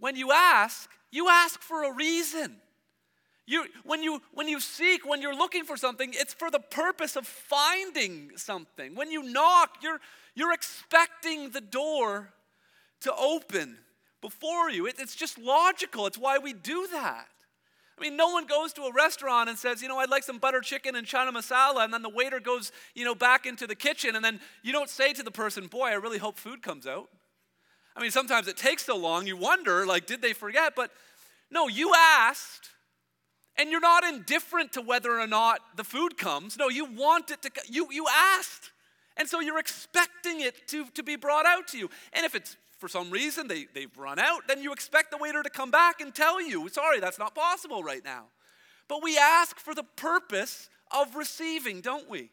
when 0.00 0.16
you 0.16 0.32
ask, 0.32 0.90
you 1.12 1.28
ask 1.28 1.60
for 1.60 1.84
a 1.84 1.92
reason. 1.92 2.56
You, 3.46 3.66
when, 3.84 4.02
you, 4.02 4.20
when 4.32 4.48
you 4.48 4.58
seek, 4.58 5.06
when 5.08 5.22
you're 5.22 5.36
looking 5.36 5.64
for 5.64 5.76
something, 5.76 6.10
it's 6.12 6.34
for 6.34 6.50
the 6.50 6.58
purpose 6.58 7.14
of 7.14 7.26
finding 7.26 8.32
something. 8.36 8.96
When 8.96 9.10
you 9.10 9.22
knock, 9.22 9.76
you're, 9.82 10.00
you're 10.34 10.52
expecting 10.52 11.50
the 11.50 11.60
door 11.60 12.32
to 13.02 13.14
open 13.14 13.78
before 14.20 14.70
you. 14.70 14.86
It, 14.86 14.96
it's 14.98 15.14
just 15.14 15.38
logical. 15.38 16.06
It's 16.06 16.18
why 16.18 16.38
we 16.38 16.54
do 16.54 16.88
that. 16.92 17.28
I 17.98 18.02
mean, 18.02 18.16
no 18.16 18.28
one 18.28 18.46
goes 18.46 18.72
to 18.74 18.82
a 18.82 18.92
restaurant 18.92 19.48
and 19.48 19.58
says, 19.58 19.80
you 19.80 19.88
know, 19.88 19.98
I'd 19.98 20.10
like 20.10 20.22
some 20.22 20.38
butter 20.38 20.60
chicken 20.60 20.96
and 20.96 21.06
chana 21.06 21.30
masala, 21.30 21.84
and 21.84 21.92
then 21.92 22.02
the 22.02 22.10
waiter 22.10 22.40
goes, 22.40 22.70
you 22.94 23.04
know, 23.04 23.14
back 23.14 23.46
into 23.46 23.66
the 23.66 23.74
kitchen, 23.74 24.16
and 24.16 24.24
then 24.24 24.40
you 24.62 24.72
don't 24.72 24.90
say 24.90 25.14
to 25.14 25.22
the 25.22 25.30
person, 25.30 25.66
boy, 25.66 25.86
I 25.86 25.94
really 25.94 26.18
hope 26.18 26.36
food 26.36 26.62
comes 26.62 26.86
out. 26.86 27.08
I 27.96 28.02
mean, 28.02 28.10
sometimes 28.10 28.48
it 28.48 28.58
takes 28.58 28.84
so 28.84 28.96
long, 28.96 29.26
you 29.26 29.36
wonder, 29.36 29.86
like, 29.86 30.06
did 30.06 30.20
they 30.20 30.34
forget? 30.34 30.74
But 30.76 30.90
no, 31.50 31.68
you 31.68 31.94
asked, 31.96 32.68
and 33.56 33.70
you're 33.70 33.80
not 33.80 34.04
indifferent 34.04 34.72
to 34.74 34.82
whether 34.82 35.18
or 35.18 35.26
not 35.26 35.60
the 35.76 35.84
food 35.84 36.18
comes. 36.18 36.58
No, 36.58 36.68
you 36.68 36.84
want 36.84 37.30
it 37.30 37.40
to, 37.42 37.50
you, 37.66 37.88
you 37.90 38.06
asked. 38.36 38.72
And 39.16 39.26
so 39.26 39.40
you're 39.40 39.58
expecting 39.58 40.42
it 40.42 40.68
to, 40.68 40.84
to 40.90 41.02
be 41.02 41.16
brought 41.16 41.46
out 41.46 41.68
to 41.68 41.78
you. 41.78 41.88
And 42.12 42.26
if 42.26 42.34
it's 42.34 42.58
for 42.86 42.90
some 42.90 43.10
reason 43.10 43.48
they, 43.48 43.66
they've 43.74 43.98
run 43.98 44.20
out, 44.20 44.46
then 44.46 44.62
you 44.62 44.72
expect 44.72 45.10
the 45.10 45.16
waiter 45.16 45.42
to 45.42 45.50
come 45.50 45.72
back 45.72 46.00
and 46.00 46.14
tell 46.14 46.40
you, 46.40 46.68
sorry, 46.68 47.00
that's 47.00 47.18
not 47.18 47.34
possible 47.34 47.82
right 47.82 48.04
now. 48.04 48.26
But 48.86 49.02
we 49.02 49.18
ask 49.18 49.58
for 49.58 49.74
the 49.74 49.82
purpose 49.82 50.70
of 50.92 51.16
receiving, 51.16 51.80
don't 51.80 52.08
we? 52.08 52.30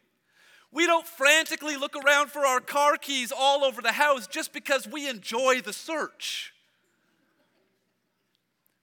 We 0.70 0.86
don't 0.86 1.08
frantically 1.08 1.76
look 1.76 1.96
around 1.96 2.30
for 2.30 2.46
our 2.46 2.60
car 2.60 2.96
keys 2.96 3.32
all 3.36 3.64
over 3.64 3.82
the 3.82 3.90
house 3.90 4.28
just 4.28 4.52
because 4.52 4.86
we 4.86 5.08
enjoy 5.08 5.60
the 5.60 5.72
search. 5.72 6.54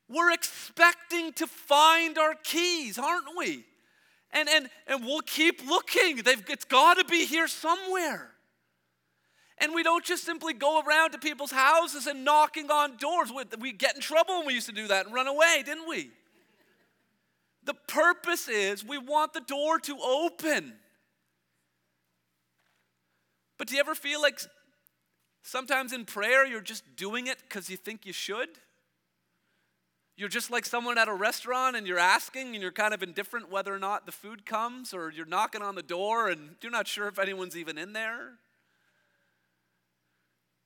We're 0.10 0.34
expecting 0.34 1.32
to 1.34 1.48
find 1.48 2.18
our 2.18 2.36
keys, 2.36 3.00
aren't 3.00 3.38
we? 3.38 3.64
And, 4.34 4.50
and, 4.50 4.70
and 4.88 5.06
we'll 5.06 5.22
keep 5.22 5.66
looking. 5.66 6.18
They've, 6.18 6.44
it's 6.50 6.66
got 6.66 6.98
to 6.98 7.06
be 7.06 7.26
here 7.26 7.48
somewhere. 7.48 8.31
And 9.62 9.76
we 9.76 9.84
don't 9.84 10.04
just 10.04 10.26
simply 10.26 10.54
go 10.54 10.82
around 10.82 11.12
to 11.12 11.20
people's 11.20 11.52
houses 11.52 12.08
and 12.08 12.26
knocking 12.26 12.72
on 12.72 12.98
doors. 12.98 13.32
We 13.60 13.72
get 13.72 13.94
in 13.96 14.02
trouble 14.02 14.40
when 14.40 14.48
we 14.48 14.56
used 14.56 14.66
to 14.66 14.74
do 14.74 14.88
that 14.88 15.06
and 15.06 15.14
run 15.14 15.28
away, 15.28 15.62
didn't 15.64 15.88
we? 15.88 16.10
The 17.64 17.76
purpose 17.76 18.48
is 18.48 18.84
we 18.84 18.98
want 18.98 19.34
the 19.34 19.42
door 19.42 19.80
to 19.82 20.00
open. 20.00 20.74
But 23.60 23.68
do 23.68 23.76
you 23.76 23.80
ever 23.80 23.94
feel 23.94 24.20
like 24.20 24.40
sometimes 25.44 25.94
in 25.94 26.06
prayer 26.06 26.44
you're 26.44 26.60
just 26.60 26.96
doing 26.96 27.28
it 27.28 27.38
because 27.44 27.70
you 27.70 27.78
think 27.78 28.08
you 28.08 28.14
should? 28.14 28.50
You're 30.18 30.28
just 30.28 30.50
like 30.50 30.66
someone 30.66 30.98
at 30.98 31.08
a 31.08 31.14
restaurant 31.14 31.76
and 31.76 31.86
you're 31.86 32.00
asking 32.00 32.56
and 32.56 32.64
you're 32.64 32.72
kind 32.72 32.96
of 32.96 33.04
indifferent 33.04 33.52
whether 33.52 33.72
or 33.74 33.80
not 33.80 34.08
the 34.08 34.12
food 34.12 34.44
comes, 34.44 34.92
or 34.92 35.12
you're 35.12 35.28
knocking 35.28 35.62
on 35.62 35.76
the 35.76 35.84
door 35.84 36.30
and 36.30 36.56
you're 36.62 36.72
not 36.72 36.88
sure 36.88 37.08
if 37.08 37.20
anyone's 37.20 37.56
even 37.56 37.78
in 37.78 37.94
there 37.94 38.40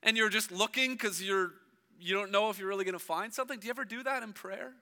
and 0.05 0.15
you're 0.15 0.29
just 0.29 0.51
looking 0.51 0.93
because 0.93 1.21
you're 1.21 1.51
you 2.00 2.13
don't 2.13 2.31
know 2.31 2.50
if 2.50 2.59
you're 2.59 2.67
really 2.67 2.85
going 2.85 2.93
to 2.93 3.00
find 3.00 3.33
something? 3.33 3.59
Do 3.59 3.67
you 3.67 3.71
ever 3.71 3.85
do 3.85 4.03
that 4.03 4.21
in 4.21 4.33
prayer? 4.33 4.74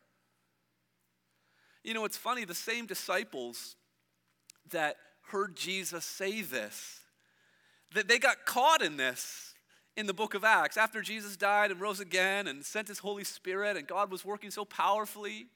You 1.84 1.94
know, 1.94 2.06
it's 2.06 2.18
funny, 2.18 2.44
the 2.44 2.56
same 2.56 2.86
disciples 2.86 3.76
that 4.72 4.98
heard 5.28 5.56
Jesus 5.56 6.06
say 6.06 6.42
this, 6.42 7.00
that 7.94 8.08
they 8.08 8.20
got 8.20 8.46
caught 8.46 8.82
in 8.82 8.98
this 8.98 9.54
in 9.96 10.08
the 10.08 10.14
book 10.14 10.34
of 10.34 10.44
Acts. 10.44 10.76
After 10.76 11.02
Jesus 11.02 11.38
died 11.38 11.72
and 11.72 11.80
rose 11.80 12.00
again 12.00 12.48
and 12.48 12.66
sent 12.66 12.88
his 12.88 13.00
Holy 13.00 13.24
Spirit, 13.24 13.78
and 13.78 13.88
God 13.88 14.12
was 14.12 14.26
working 14.26 14.50
so 14.50 14.66
powerfully. 14.66 15.48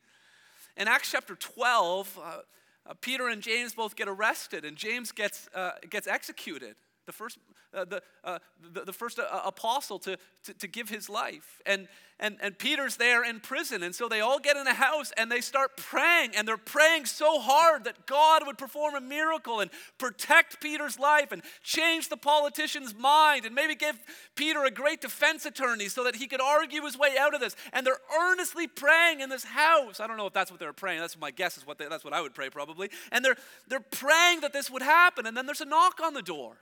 In 0.75 0.88
Acts 0.88 1.12
chapter 1.12 1.36
12, 1.36 2.19
uh, 2.21 2.38
uh, 2.86 2.93
Peter 3.01 3.29
and 3.29 3.41
James 3.41 3.74
both 3.74 3.95
get 3.95 4.07
arrested, 4.07 4.63
and 4.63 4.77
James 4.77 5.12
gets, 5.12 5.50
uh, 5.55 5.71
gets 5.89 6.07
executed 6.07 6.75
the 7.07 7.13
first, 7.13 7.39
uh, 7.73 7.85
the, 7.85 8.03
uh, 8.23 8.37
the, 8.73 8.81
the, 8.81 8.93
first 8.93 9.17
uh, 9.17 9.25
apostle 9.45 9.97
to, 9.99 10.17
to, 10.43 10.53
to, 10.53 10.67
give 10.67 10.89
his 10.89 11.09
life. 11.09 11.61
And, 11.65 11.87
and, 12.19 12.37
and 12.41 12.59
Peter's 12.59 12.97
there 12.97 13.23
in 13.23 13.39
prison. 13.39 13.81
And 13.81 13.95
so 13.95 14.09
they 14.09 14.19
all 14.19 14.39
get 14.39 14.57
in 14.57 14.67
a 14.67 14.73
house 14.73 15.13
and 15.15 15.31
they 15.31 15.39
start 15.39 15.77
praying. 15.77 16.31
And 16.35 16.45
they're 16.45 16.57
praying 16.57 17.05
so 17.05 17.39
hard 17.39 17.85
that 17.85 18.05
God 18.05 18.45
would 18.45 18.57
perform 18.57 18.95
a 18.95 19.01
miracle 19.01 19.61
and 19.61 19.71
protect 19.97 20.59
Peter's 20.59 20.99
life 20.99 21.31
and 21.31 21.41
change 21.63 22.09
the 22.09 22.17
politician's 22.17 22.93
mind 22.93 23.45
and 23.45 23.55
maybe 23.55 23.73
give 23.73 23.97
Peter 24.35 24.65
a 24.65 24.71
great 24.71 24.99
defense 24.99 25.45
attorney 25.45 25.87
so 25.87 26.03
that 26.03 26.17
he 26.17 26.27
could 26.27 26.41
argue 26.41 26.83
his 26.83 26.97
way 26.97 27.15
out 27.17 27.33
of 27.33 27.39
this. 27.39 27.55
And 27.71 27.87
they're 27.87 28.01
earnestly 28.19 28.67
praying 28.67 29.21
in 29.21 29.29
this 29.29 29.45
house. 29.45 30.01
I 30.01 30.07
don't 30.07 30.17
know 30.17 30.27
if 30.27 30.33
that's 30.33 30.51
what 30.51 30.59
they're 30.59 30.73
praying. 30.73 30.99
That's 30.99 31.17
my 31.17 31.31
guess 31.31 31.57
is 31.57 31.65
what 31.65 31.77
they, 31.77 31.87
that's 31.87 32.03
what 32.03 32.13
I 32.13 32.19
would 32.19 32.33
pray 32.33 32.49
probably. 32.49 32.89
And 33.13 33.23
they're, 33.23 33.37
they're 33.69 33.79
praying 33.79 34.41
that 34.41 34.51
this 34.51 34.69
would 34.69 34.81
happen. 34.81 35.25
And 35.25 35.37
then 35.37 35.45
there's 35.45 35.61
a 35.61 35.65
knock 35.65 36.01
on 36.03 36.13
the 36.13 36.21
door. 36.21 36.57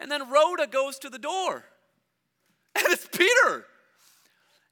And 0.00 0.10
then 0.10 0.30
Rhoda 0.30 0.66
goes 0.66 0.98
to 1.00 1.10
the 1.10 1.18
door, 1.18 1.64
and 2.74 2.86
it's 2.88 3.06
Peter. 3.06 3.66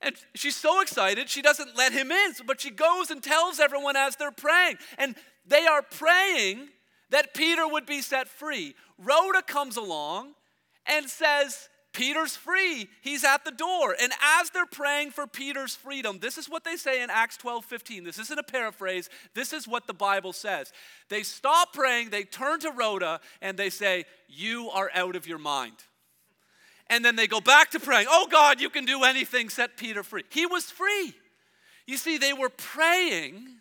And 0.00 0.14
she's 0.34 0.56
so 0.56 0.80
excited, 0.80 1.28
she 1.28 1.42
doesn't 1.42 1.76
let 1.76 1.92
him 1.92 2.10
in, 2.10 2.32
but 2.46 2.60
she 2.60 2.70
goes 2.70 3.10
and 3.10 3.22
tells 3.22 3.60
everyone 3.60 3.96
as 3.96 4.16
they're 4.16 4.30
praying. 4.30 4.76
And 4.96 5.16
they 5.46 5.66
are 5.66 5.82
praying 5.82 6.68
that 7.10 7.34
Peter 7.34 7.66
would 7.66 7.84
be 7.84 8.00
set 8.00 8.28
free. 8.28 8.74
Rhoda 8.96 9.42
comes 9.42 9.76
along 9.76 10.34
and 10.86 11.08
says, 11.08 11.68
Peter's 11.98 12.36
free. 12.36 12.88
He's 13.00 13.24
at 13.24 13.44
the 13.44 13.50
door. 13.50 13.96
And 14.00 14.12
as 14.38 14.50
they're 14.50 14.66
praying 14.66 15.10
for 15.10 15.26
Peter's 15.26 15.74
freedom, 15.74 16.20
this 16.20 16.38
is 16.38 16.48
what 16.48 16.62
they 16.62 16.76
say 16.76 17.02
in 17.02 17.10
Acts 17.10 17.36
12 17.38 17.64
15. 17.64 18.04
This 18.04 18.20
isn't 18.20 18.38
a 18.38 18.44
paraphrase. 18.44 19.10
This 19.34 19.52
is 19.52 19.66
what 19.66 19.88
the 19.88 19.92
Bible 19.92 20.32
says. 20.32 20.72
They 21.08 21.24
stop 21.24 21.72
praying, 21.72 22.10
they 22.10 22.22
turn 22.22 22.60
to 22.60 22.70
Rhoda, 22.70 23.18
and 23.42 23.58
they 23.58 23.68
say, 23.68 24.04
You 24.28 24.70
are 24.70 24.92
out 24.94 25.16
of 25.16 25.26
your 25.26 25.38
mind. 25.38 25.74
And 26.88 27.04
then 27.04 27.16
they 27.16 27.26
go 27.26 27.40
back 27.40 27.72
to 27.72 27.80
praying, 27.80 28.06
Oh 28.08 28.28
God, 28.30 28.60
you 28.60 28.70
can 28.70 28.84
do 28.84 29.02
anything, 29.02 29.48
set 29.48 29.76
Peter 29.76 30.04
free. 30.04 30.22
He 30.30 30.46
was 30.46 30.70
free. 30.70 31.14
You 31.84 31.96
see, 31.96 32.16
they 32.16 32.32
were 32.32 32.48
praying 32.48 33.57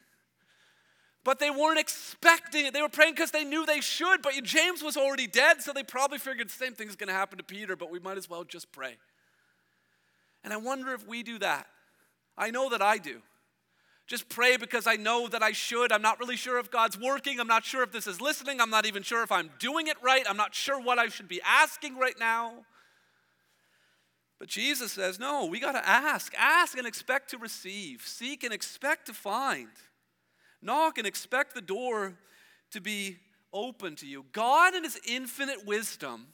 but 1.27 1.39
they 1.39 1.49
weren't 1.49 1.77
expecting 1.77 2.65
it. 2.65 2.73
They 2.73 2.81
were 2.81 2.87
praying 2.87 3.15
because 3.15 3.31
they 3.31 3.43
knew 3.43 3.65
they 3.65 3.81
should, 3.81 4.21
but 4.21 4.31
James 4.43 4.81
was 4.81 4.95
already 4.95 5.27
dead, 5.27 5.61
so 5.61 5.73
they 5.73 5.83
probably 5.83 6.19
figured 6.19 6.47
the 6.47 6.53
same 6.53 6.71
thing 6.71 6.87
is 6.87 6.95
going 6.95 7.09
to 7.09 7.13
happen 7.13 7.37
to 7.37 7.43
Peter, 7.43 7.75
but 7.75 7.91
we 7.91 7.99
might 7.99 8.17
as 8.17 8.29
well 8.29 8.45
just 8.45 8.71
pray. 8.71 8.95
And 10.45 10.53
I 10.53 10.57
wonder 10.57 10.93
if 10.93 11.05
we 11.05 11.23
do 11.23 11.37
that. 11.39 11.67
I 12.37 12.49
know 12.49 12.69
that 12.69 12.81
I 12.81 12.97
do. 12.97 13.21
Just 14.07 14.29
pray 14.29 14.55
because 14.55 14.87
I 14.87 14.95
know 14.95 15.27
that 15.27 15.43
I 15.43 15.51
should. 15.51 15.91
I'm 15.91 16.01
not 16.01 16.17
really 16.17 16.37
sure 16.37 16.59
if 16.59 16.71
God's 16.71 16.97
working. 16.97 17.41
I'm 17.41 17.47
not 17.47 17.65
sure 17.65 17.83
if 17.83 17.91
this 17.91 18.07
is 18.07 18.21
listening. 18.21 18.61
I'm 18.61 18.69
not 18.69 18.85
even 18.85 19.03
sure 19.03 19.21
if 19.21 19.29
I'm 19.29 19.49
doing 19.59 19.87
it 19.87 19.97
right. 20.01 20.23
I'm 20.29 20.37
not 20.37 20.55
sure 20.55 20.79
what 20.79 20.97
I 20.97 21.09
should 21.09 21.27
be 21.27 21.41
asking 21.45 21.97
right 21.97 22.17
now. 22.17 22.53
But 24.39 24.47
Jesus 24.47 24.93
says, 24.93 25.19
no, 25.19 25.45
we 25.45 25.59
got 25.59 25.73
to 25.73 25.85
ask. 25.85 26.33
Ask 26.37 26.77
and 26.77 26.87
expect 26.87 27.31
to 27.31 27.37
receive. 27.37 28.03
Seek 28.05 28.45
and 28.45 28.53
expect 28.53 29.07
to 29.07 29.13
find. 29.13 29.67
Knock 30.61 30.97
and 30.97 31.07
expect 31.07 31.53
the 31.53 31.61
door 31.61 32.17
to 32.71 32.81
be 32.81 33.17
open 33.53 33.95
to 33.97 34.07
you. 34.07 34.25
God, 34.31 34.75
in 34.75 34.83
His 34.83 34.99
infinite 35.07 35.65
wisdom, 35.65 36.27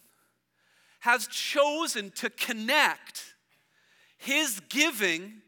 has 1.02 1.28
chosen 1.28 2.12
to 2.12 2.30
connect 2.30 3.36
His 4.18 4.62
giving 4.70 5.42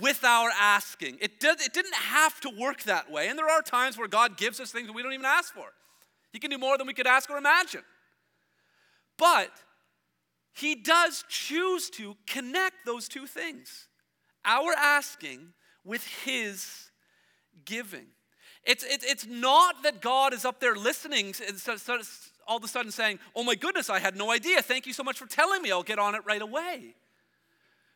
with 0.00 0.24
our 0.24 0.50
asking. 0.58 1.18
It, 1.20 1.38
did, 1.38 1.60
it 1.60 1.72
didn't 1.72 1.94
have 1.94 2.40
to 2.40 2.50
work 2.50 2.82
that 2.84 3.10
way. 3.10 3.28
And 3.28 3.38
there 3.38 3.48
are 3.48 3.62
times 3.62 3.96
where 3.96 4.08
God 4.08 4.36
gives 4.36 4.58
us 4.60 4.72
things 4.72 4.86
that 4.86 4.92
we 4.92 5.02
don't 5.02 5.12
even 5.12 5.26
ask 5.26 5.54
for. 5.54 5.72
He 6.32 6.38
can 6.38 6.50
do 6.50 6.58
more 6.58 6.76
than 6.76 6.86
we 6.86 6.94
could 6.94 7.06
ask 7.06 7.30
or 7.30 7.38
imagine. 7.38 7.84
But 9.16 9.50
He 10.52 10.74
does 10.74 11.24
choose 11.28 11.90
to 11.90 12.16
connect 12.26 12.84
those 12.84 13.08
two 13.08 13.26
things 13.26 13.88
our 14.44 14.72
asking 14.72 15.48
with 15.84 16.06
His 16.24 16.90
giving. 17.66 18.06
It's, 18.64 18.84
it's, 18.84 19.04
it's 19.04 19.26
not 19.26 19.82
that 19.82 20.00
God 20.00 20.32
is 20.32 20.44
up 20.44 20.58
there 20.60 20.74
listening 20.74 21.34
and 21.46 21.58
so, 21.58 21.76
so, 21.76 21.98
all 22.48 22.56
of 22.56 22.64
a 22.64 22.68
sudden 22.68 22.90
saying, 22.90 23.18
Oh 23.34 23.44
my 23.44 23.54
goodness, 23.54 23.90
I 23.90 23.98
had 23.98 24.16
no 24.16 24.30
idea. 24.30 24.62
Thank 24.62 24.86
you 24.86 24.92
so 24.92 25.02
much 25.02 25.18
for 25.18 25.26
telling 25.26 25.62
me. 25.62 25.70
I'll 25.70 25.82
get 25.82 25.98
on 25.98 26.14
it 26.14 26.22
right 26.24 26.42
away. 26.42 26.94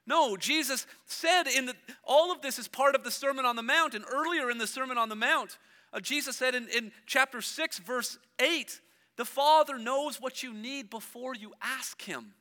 No, 0.06 0.36
Jesus 0.36 0.86
said 1.06 1.44
in 1.46 1.66
the, 1.66 1.74
all 2.04 2.32
of 2.32 2.42
this 2.42 2.58
is 2.58 2.66
part 2.68 2.94
of 2.94 3.04
the 3.04 3.10
Sermon 3.10 3.44
on 3.44 3.56
the 3.56 3.62
Mount. 3.62 3.94
And 3.94 4.04
earlier 4.10 4.50
in 4.50 4.58
the 4.58 4.66
Sermon 4.66 4.98
on 4.98 5.08
the 5.08 5.16
Mount, 5.16 5.58
uh, 5.92 6.00
Jesus 6.00 6.36
said 6.36 6.54
in, 6.54 6.68
in 6.68 6.92
chapter 7.06 7.40
6, 7.40 7.78
verse 7.78 8.18
8, 8.40 8.80
the 9.16 9.24
Father 9.24 9.78
knows 9.78 10.20
what 10.20 10.42
you 10.42 10.52
need 10.52 10.90
before 10.90 11.34
you 11.34 11.52
ask 11.62 12.02
Him. 12.02 12.34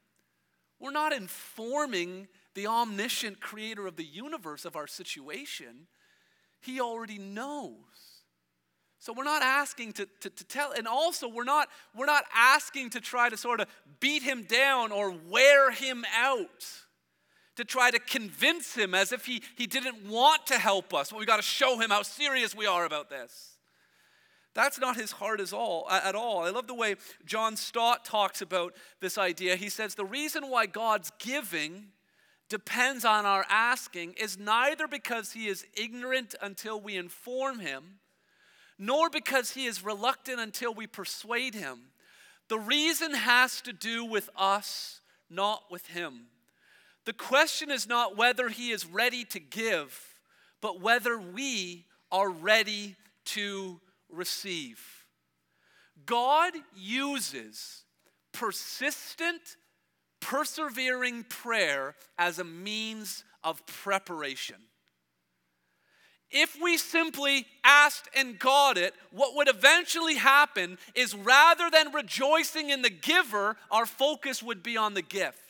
We're 0.79 0.91
not 0.91 1.13
informing 1.13 2.27
the 2.55 2.67
omniscient 2.67 3.39
creator 3.39 3.85
of 3.85 3.97
the 3.97 4.05
universe 4.05 4.65
of 4.65 4.75
our 4.75 4.87
situation. 4.87 5.87
He 6.61 6.81
already 6.81 7.17
knows. 7.17 7.75
So 8.99 9.13
we're 9.13 9.23
not 9.23 9.41
asking 9.41 9.93
to, 9.93 10.07
to, 10.19 10.29
to, 10.29 10.43
tell, 10.43 10.73
and 10.73 10.85
also 10.85 11.29
we're 11.29 11.45
not, 11.45 11.69
we're 11.95 12.05
not 12.05 12.25
asking 12.35 12.89
to 12.91 12.99
try 12.99 13.29
to 13.29 13.37
sort 13.37 13.61
of 13.61 13.67
beat 14.01 14.23
him 14.23 14.43
down 14.43 14.91
or 14.91 15.15
wear 15.29 15.71
him 15.71 16.03
out, 16.17 16.67
to 17.55 17.63
try 17.63 17.91
to 17.91 17.99
convince 17.99 18.75
him 18.75 18.93
as 18.93 19.13
if 19.13 19.25
he, 19.25 19.41
he 19.55 19.67
didn't 19.67 20.05
want 20.05 20.45
to 20.47 20.59
help 20.59 20.93
us. 20.93 21.11
Well, 21.11 21.19
we 21.19 21.25
got 21.25 21.37
to 21.37 21.41
show 21.41 21.79
him 21.79 21.91
how 21.91 22.01
serious 22.01 22.53
we 22.53 22.65
are 22.65 22.85
about 22.85 23.09
this. 23.09 23.55
That's 24.53 24.79
not 24.79 24.97
his 24.97 25.13
heart 25.13 25.39
at 25.39 25.53
all, 25.53 25.87
at 25.89 26.15
all. 26.15 26.43
I 26.43 26.49
love 26.49 26.67
the 26.67 26.73
way 26.73 26.95
John 27.25 27.55
Stott 27.55 28.03
talks 28.03 28.41
about 28.41 28.73
this 28.99 29.17
idea. 29.17 29.55
He 29.55 29.69
says 29.69 29.95
the 29.95 30.03
reason 30.03 30.49
why 30.49 30.65
God's 30.65 31.11
giving 31.19 31.87
depends 32.49 33.05
on 33.05 33.25
our 33.25 33.45
asking 33.49 34.13
is 34.13 34.37
neither 34.37 34.87
because 34.87 35.33
he 35.33 35.47
is 35.47 35.65
ignorant 35.75 36.35
until 36.41 36.81
we 36.81 36.95
inform 36.97 37.59
him, 37.59 37.99
nor 38.77 39.09
because 39.09 39.51
he 39.51 39.65
is 39.65 39.83
reluctant 39.83 40.39
until 40.39 40.73
we 40.73 40.87
persuade 40.87 41.53
him. 41.53 41.79
The 42.47 42.59
reason 42.59 43.13
has 43.13 43.61
to 43.61 43.73
do 43.73 44.03
with 44.03 44.29
us, 44.35 45.01
not 45.29 45.63
with 45.69 45.87
him. 45.87 46.27
The 47.05 47.13
question 47.13 47.71
is 47.71 47.87
not 47.87 48.17
whether 48.17 48.49
he 48.49 48.71
is 48.71 48.85
ready 48.85 49.23
to 49.25 49.39
give, 49.39 50.19
but 50.61 50.81
whether 50.81 51.17
we 51.17 51.85
are 52.11 52.29
ready 52.29 52.95
to 53.25 53.79
receive. 54.09 55.05
God 56.05 56.53
uses 56.75 57.83
persistent, 58.31 59.57
persevering 60.21 61.23
prayer 61.23 61.95
as 62.17 62.39
a 62.39 62.43
means 62.43 63.23
of 63.43 63.65
preparation. 63.65 64.57
If 66.31 66.57
we 66.61 66.77
simply 66.77 67.47
asked 67.63 68.07
and 68.15 68.37
got 68.37 68.77
it, 68.77 68.93
what 69.11 69.35
would 69.35 69.49
eventually 69.49 70.15
happen 70.15 70.77
is 70.93 71.15
rather 71.15 71.69
than 71.71 71.91
rejoicing 71.91 72.69
in 72.69 72.83
the 72.83 72.91
giver, 72.91 73.57
our 73.71 73.87
focus 73.87 74.43
would 74.43 74.61
be 74.61 74.77
on 74.77 74.93
the 74.93 75.01
gift. 75.01 75.48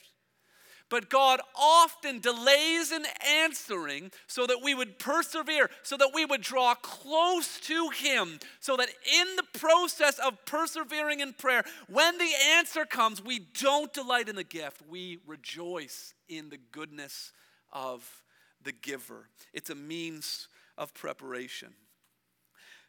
But 0.90 1.10
God 1.10 1.40
often 1.56 2.20
delays 2.20 2.92
in 2.92 3.04
answering 3.28 4.12
so 4.28 4.48
that 4.48 4.62
we 4.64 4.74
would 4.74 4.98
persevere, 4.98 5.70
so 5.84 5.98
that 5.98 6.12
we 6.14 6.26
would 6.26 6.42
draw 6.42 6.74
close 6.76 7.60
to 7.62 7.90
Him, 7.90 8.40
so 8.60 8.76
that 8.76 8.90
in 8.90 9.36
the 9.36 9.60
process 9.60 10.18
of 10.20 10.44
persevering 10.46 11.20
in 11.20 11.34
prayer, 11.34 11.64
when 11.88 12.18
the 12.18 12.32
answer 12.56 12.86
comes, 12.86 13.24
we 13.24 13.40
don't 13.60 13.94
delight 13.94 14.30
in 14.30 14.36
the 14.36 14.44
gift, 14.44 14.82
we 14.90 15.20
rejoice 15.28 16.14
in 16.28 16.50
the 16.50 16.60
goodness 16.72 17.32
of 17.72 18.24
the 18.64 18.72
giver. 18.72 19.30
It's 19.54 19.70
a 19.70 19.76
means 19.76 20.48
of 20.78 20.94
preparation. 20.94 21.74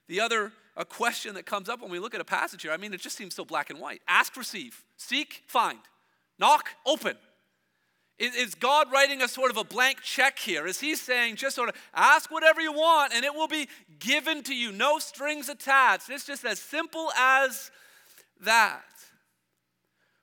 The 0.09 0.21
other 0.21 0.53
a 0.77 0.85
question 0.85 1.35
that 1.35 1.47
comes 1.47 1.69
up 1.69 1.81
when 1.81 1.91
we 1.91 1.99
look 1.99 2.15
at 2.15 2.21
a 2.21 2.25
passage 2.25 2.63
here, 2.63 2.73
I 2.73 2.77
mean, 2.77 2.95
it 2.95 3.01
just 3.01 3.17
seems 3.17 3.35
so 3.35 3.45
black 3.45 3.71
and 3.71 3.79
white. 3.79 4.01
Ask, 4.09 4.37
receive, 4.37 4.83
seek, 4.97 5.43
find, 5.47 5.79
knock, 6.39 6.71
open. 6.87 7.17
Is 8.21 8.55
God 8.55 8.93
writing 8.93 9.23
a 9.23 9.29
sort 9.29 9.51
of 9.51 9.57
a 9.57 9.65
blank 9.65 10.03
check 10.03 10.39
here? 10.39 10.67
Is 10.67 10.79
He 10.79 10.95
saying 10.95 11.37
just 11.37 11.57
sort 11.57 11.71
of 11.71 11.75
ask 11.95 12.31
whatever 12.31 12.61
you 12.61 12.71
want 12.71 13.15
and 13.15 13.25
it 13.25 13.35
will 13.35 13.49
be 13.49 13.67
given 13.99 14.43
to 14.43 14.55
you, 14.55 14.73
no 14.73 14.99
strings 14.99 15.49
attached? 15.49 16.11
It's 16.11 16.27
just 16.27 16.45
as 16.45 16.59
simple 16.59 17.11
as 17.17 17.71
that. 18.43 18.83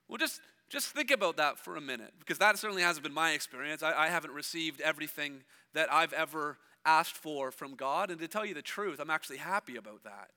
Well, 0.07 0.19
just, 0.19 0.41
just 0.69 0.89
think 0.89 1.09
about 1.09 1.37
that 1.37 1.57
for 1.57 1.75
a 1.75 1.81
minute 1.81 2.13
because 2.19 2.37
that 2.37 2.59
certainly 2.59 2.83
hasn't 2.83 3.03
been 3.03 3.13
my 3.13 3.31
experience. 3.31 3.81
I, 3.81 3.93
I 3.93 4.07
haven't 4.09 4.31
received 4.31 4.79
everything 4.81 5.41
that 5.73 5.91
I've 5.91 6.13
ever 6.13 6.59
asked 6.85 7.17
for 7.17 7.49
from 7.51 7.73
God. 7.73 8.11
And 8.11 8.19
to 8.19 8.27
tell 8.27 8.45
you 8.45 8.53
the 8.53 8.61
truth, 8.61 8.99
I'm 8.99 9.09
actually 9.09 9.37
happy 9.37 9.75
about 9.75 10.03
that 10.03 10.29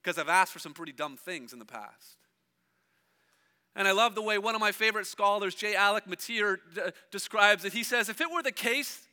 because 0.00 0.16
I've 0.16 0.28
asked 0.28 0.52
for 0.52 0.60
some 0.60 0.74
pretty 0.74 0.92
dumb 0.92 1.16
things 1.16 1.52
in 1.52 1.58
the 1.58 1.64
past. 1.64 2.18
And 3.76 3.86
I 3.86 3.92
love 3.92 4.14
the 4.14 4.22
way 4.22 4.38
one 4.38 4.54
of 4.54 4.60
my 4.60 4.72
favorite 4.72 5.06
scholars, 5.06 5.54
J. 5.54 5.76
Alec 5.76 6.06
Motyer, 6.06 6.58
d- 6.74 6.80
describes 7.10 7.64
it. 7.64 7.72
He 7.72 7.84
says, 7.84 8.08
if 8.08 8.20
it 8.20 8.30
were 8.30 8.42
the 8.42 8.52
case 8.52 9.06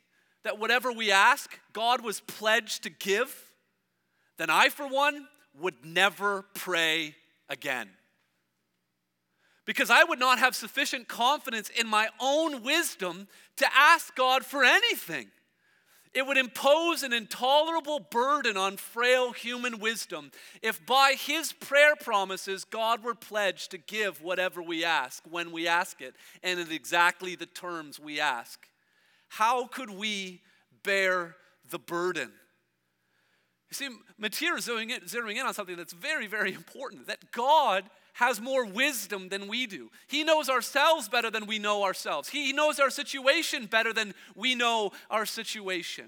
that 0.44 0.60
whatever 0.60 0.92
we 0.92 1.12
ask, 1.12 1.60
God 1.74 2.04
was 2.04 2.20
pledged 2.22 2.84
to 2.84 2.90
give, 2.90 3.52
then 4.38 4.50
I, 4.50 4.70
for 4.70 4.88
one, 4.88 5.28
would 5.60 5.86
never 5.86 6.46
pray 6.54 7.16
again. 7.50 7.90
Because 9.66 9.90
I 9.90 10.04
would 10.04 10.20
not 10.20 10.40
have 10.40 10.56
sufficient 10.56 11.08
confidence 11.08 11.70
in 11.70 11.88
my 11.88 12.10
own 12.20 12.64
wisdom 12.64 13.28
to 13.58 13.68
ask 13.76 14.16
God 14.16 14.46
for 14.46 14.64
anything. 14.64 15.28
It 16.16 16.26
would 16.26 16.38
impose 16.38 17.04
an 17.04 17.12
intolerable 17.12 18.00
burden 18.00 18.56
on 18.56 18.78
frail 18.78 19.34
human 19.34 19.80
wisdom 19.80 20.32
if 20.62 20.84
by 20.86 21.16
his 21.20 21.52
prayer 21.52 21.98
promises 21.98 22.64
God 22.64 23.04
were 23.04 23.14
pledged 23.14 23.72
to 23.72 23.78
give 23.78 24.22
whatever 24.22 24.64
we 24.64 24.86
ask 24.86 25.22
when 25.30 25.52
we 25.52 25.68
ask 25.68 26.00
it 26.00 26.16
and 26.42 26.58
in 26.58 26.72
exactly 26.72 27.36
the 27.36 27.46
terms 27.46 28.00
we 28.00 28.22
ask. 28.22 28.66
How 29.28 29.68
could 29.68 29.90
we 29.90 30.42
bear 30.84 31.36
the 31.70 31.80
burden? 31.80 32.32
You 33.70 33.74
see, 33.74 33.90
Motyer 34.18 34.58
is 34.58 34.68
zeroing 34.68 34.92
in, 34.92 35.02
zeroing 35.02 35.36
in 35.36 35.46
on 35.46 35.54
something 35.54 35.76
that's 35.76 35.92
very, 35.92 36.28
very 36.28 36.54
important 36.54 37.08
that 37.08 37.34
God 37.34 37.84
has 38.16 38.40
more 38.40 38.66
wisdom 38.66 39.28
than 39.28 39.48
we 39.48 39.68
do. 39.68 39.92
He 40.08 40.24
knows 40.24 40.50
ourselves 40.50 41.10
better 41.10 41.30
than 41.30 41.46
we 41.46 41.60
know 41.60 41.84
ourselves. 41.84 42.30
He 42.30 42.54
knows 42.54 42.80
our 42.80 42.90
situation 42.90 43.66
better 43.66 43.92
than 43.92 44.14
we 44.36 44.56
know 44.56 44.92
our 45.10 45.26
situation. 45.26 46.06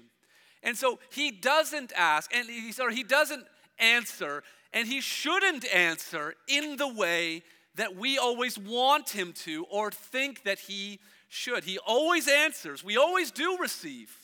And 0.62 0.74
so 0.74 0.98
he 1.10 1.30
doesn't 1.30 1.92
ask, 1.94 2.34
and 2.34 2.48
he, 2.48 2.72
he 2.94 3.02
doesn't 3.02 3.46
answer, 3.78 4.42
and 4.72 4.88
he 4.88 5.02
shouldn't 5.02 5.66
answer 5.66 6.34
in 6.48 6.78
the 6.78 6.88
way 6.88 7.42
that 7.74 7.94
we 7.94 8.16
always 8.16 8.58
want 8.58 9.10
him 9.10 9.34
to 9.44 9.66
or 9.70 9.90
think 9.90 10.44
that 10.44 10.60
he 10.60 11.00
should. 11.28 11.64
He 11.64 11.78
always 11.78 12.26
answers. 12.26 12.82
We 12.82 12.96
always 12.96 13.30
do 13.30 13.58
receive. 13.60 14.16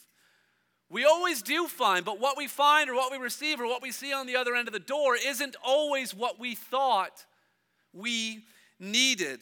We 0.89 1.05
always 1.05 1.43
do 1.43 1.67
find, 1.67 2.03
but 2.03 2.19
what 2.19 2.39
we 2.39 2.47
find 2.47 2.89
or 2.89 2.95
what 2.95 3.13
we 3.13 3.19
receive 3.19 3.61
or 3.61 3.67
what 3.67 3.83
we 3.83 3.91
see 3.91 4.15
on 4.15 4.27
the 4.27 4.37
other 4.37 4.55
end 4.55 4.69
of 4.69 4.75
the 4.75 4.81
door 4.81 5.17
isn't 5.17 5.55
always 5.63 6.15
what 6.15 6.41
we 6.41 6.55
thought 6.55 7.27
we 7.95 8.45
needed. 8.79 9.41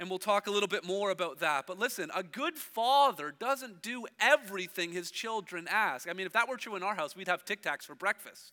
And 0.00 0.10
we'll 0.10 0.18
talk 0.18 0.48
a 0.48 0.50
little 0.50 0.68
bit 0.68 0.84
more 0.84 1.10
about 1.10 1.38
that. 1.40 1.66
But 1.66 1.78
listen, 1.78 2.10
a 2.14 2.22
good 2.22 2.56
father 2.56 3.32
doesn't 3.38 3.82
do 3.82 4.06
everything 4.18 4.92
his 4.92 5.10
children 5.10 5.68
ask. 5.70 6.08
I 6.08 6.12
mean, 6.12 6.26
if 6.26 6.32
that 6.32 6.48
were 6.48 6.56
true 6.56 6.74
in 6.74 6.82
our 6.82 6.96
house, 6.96 7.14
we'd 7.14 7.28
have 7.28 7.44
Tic 7.44 7.62
Tacs 7.62 7.82
for 7.84 7.94
breakfast. 7.94 8.52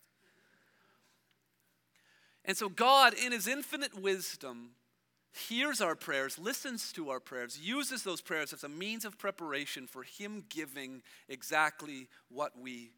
And 2.45 2.55
so, 2.55 2.69
God, 2.69 3.13
in 3.13 3.31
his 3.31 3.47
infinite 3.47 3.99
wisdom, 3.99 4.71
hears 5.33 5.81
our 5.81 5.95
prayers, 5.95 6.37
listens 6.37 6.91
to 6.93 7.09
our 7.09 7.19
prayers, 7.19 7.59
uses 7.59 8.03
those 8.03 8.21
prayers 8.21 8.53
as 8.53 8.63
a 8.63 8.69
means 8.69 9.05
of 9.05 9.17
preparation 9.17 9.87
for 9.87 10.03
him 10.03 10.43
giving 10.49 11.01
exactly 11.29 12.07
what 12.29 12.59
we 12.59 12.91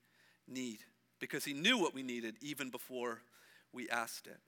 need 0.48 0.80
because 1.19 1.46
he 1.46 1.54
knew 1.54 1.78
what 1.78 1.93
we 1.93 2.04
needed 2.04 2.36
even 2.41 2.69
before 2.69 3.22
we 3.72 3.89
asked 3.89 4.28
it. 4.28 4.39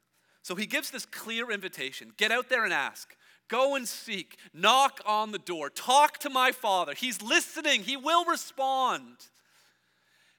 So 0.45 0.53
he 0.53 0.67
gives 0.67 0.91
this 0.91 1.07
clear 1.07 1.49
invitation 1.49 2.11
get 2.17 2.31
out 2.31 2.49
there 2.49 2.65
and 2.65 2.71
ask. 2.71 3.15
Go 3.47 3.73
and 3.73 3.87
seek. 3.87 4.37
Knock 4.53 5.01
on 5.03 5.31
the 5.31 5.39
door. 5.39 5.71
Talk 5.71 6.19
to 6.19 6.29
my 6.29 6.51
father. 6.51 6.93
He's 6.93 7.19
listening. 7.19 7.81
He 7.81 7.97
will 7.97 8.25
respond. 8.25 9.17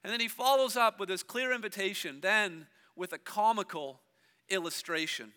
And 0.04 0.12
then 0.12 0.20
he 0.20 0.28
follows 0.28 0.76
up 0.76 1.00
with 1.00 1.08
this 1.08 1.24
clear 1.24 1.52
invitation, 1.52 2.20
then 2.20 2.68
with 2.94 3.12
a 3.12 3.18
comical 3.18 3.98
illustration 4.48 5.32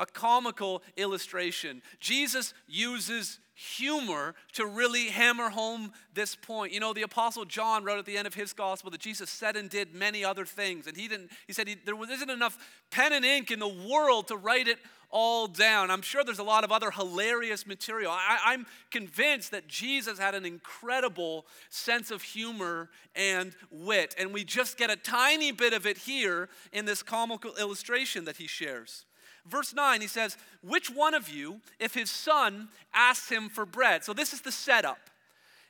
a 0.00 0.06
comical 0.06 0.82
illustration. 0.96 1.82
Jesus 2.00 2.54
uses 2.66 3.38
humor 3.60 4.34
to 4.54 4.64
really 4.64 5.08
hammer 5.08 5.50
home 5.50 5.92
this 6.14 6.34
point. 6.34 6.72
You 6.72 6.80
know, 6.80 6.94
the 6.94 7.02
apostle 7.02 7.44
John 7.44 7.84
wrote 7.84 7.98
at 7.98 8.06
the 8.06 8.16
end 8.16 8.26
of 8.26 8.32
his 8.32 8.54
gospel 8.54 8.90
that 8.90 9.00
Jesus 9.00 9.28
said 9.28 9.54
and 9.54 9.68
did 9.68 9.94
many 9.94 10.24
other 10.24 10.46
things 10.46 10.86
and 10.86 10.96
he 10.96 11.08
didn't 11.08 11.30
he 11.46 11.52
said 11.52 11.68
he, 11.68 11.76
there 11.84 11.94
isn't 12.10 12.30
enough 12.30 12.56
pen 12.90 13.12
and 13.12 13.22
ink 13.22 13.50
in 13.50 13.58
the 13.58 13.68
world 13.68 14.28
to 14.28 14.36
write 14.36 14.66
it 14.66 14.78
all 15.10 15.46
down. 15.46 15.90
I'm 15.90 16.00
sure 16.00 16.24
there's 16.24 16.38
a 16.38 16.44
lot 16.44 16.64
of 16.64 16.72
other 16.72 16.90
hilarious 16.90 17.66
material. 17.66 18.12
I, 18.12 18.54
am 18.54 18.66
convinced 18.90 19.50
that 19.50 19.68
Jesus 19.68 20.18
had 20.18 20.34
an 20.34 20.46
incredible 20.46 21.46
sense 21.68 22.10
of 22.10 22.22
humor 22.22 22.88
and 23.14 23.52
wit, 23.70 24.14
and 24.18 24.32
we 24.32 24.44
just 24.44 24.78
get 24.78 24.88
a 24.88 24.96
tiny 24.96 25.52
bit 25.52 25.72
of 25.72 25.84
it 25.84 25.98
here 25.98 26.48
in 26.72 26.84
this 26.84 27.02
comical 27.02 27.54
illustration 27.56 28.24
that 28.24 28.36
he 28.36 28.46
shares. 28.46 29.04
Verse 29.46 29.74
9, 29.74 30.00
he 30.00 30.06
says, 30.06 30.36
Which 30.62 30.90
one 30.90 31.14
of 31.14 31.28
you, 31.28 31.60
if 31.78 31.94
his 31.94 32.10
son 32.10 32.68
asks 32.92 33.28
him 33.28 33.48
for 33.48 33.66
bread? 33.66 34.04
So 34.04 34.12
this 34.12 34.32
is 34.32 34.40
the 34.40 34.52
setup. 34.52 34.98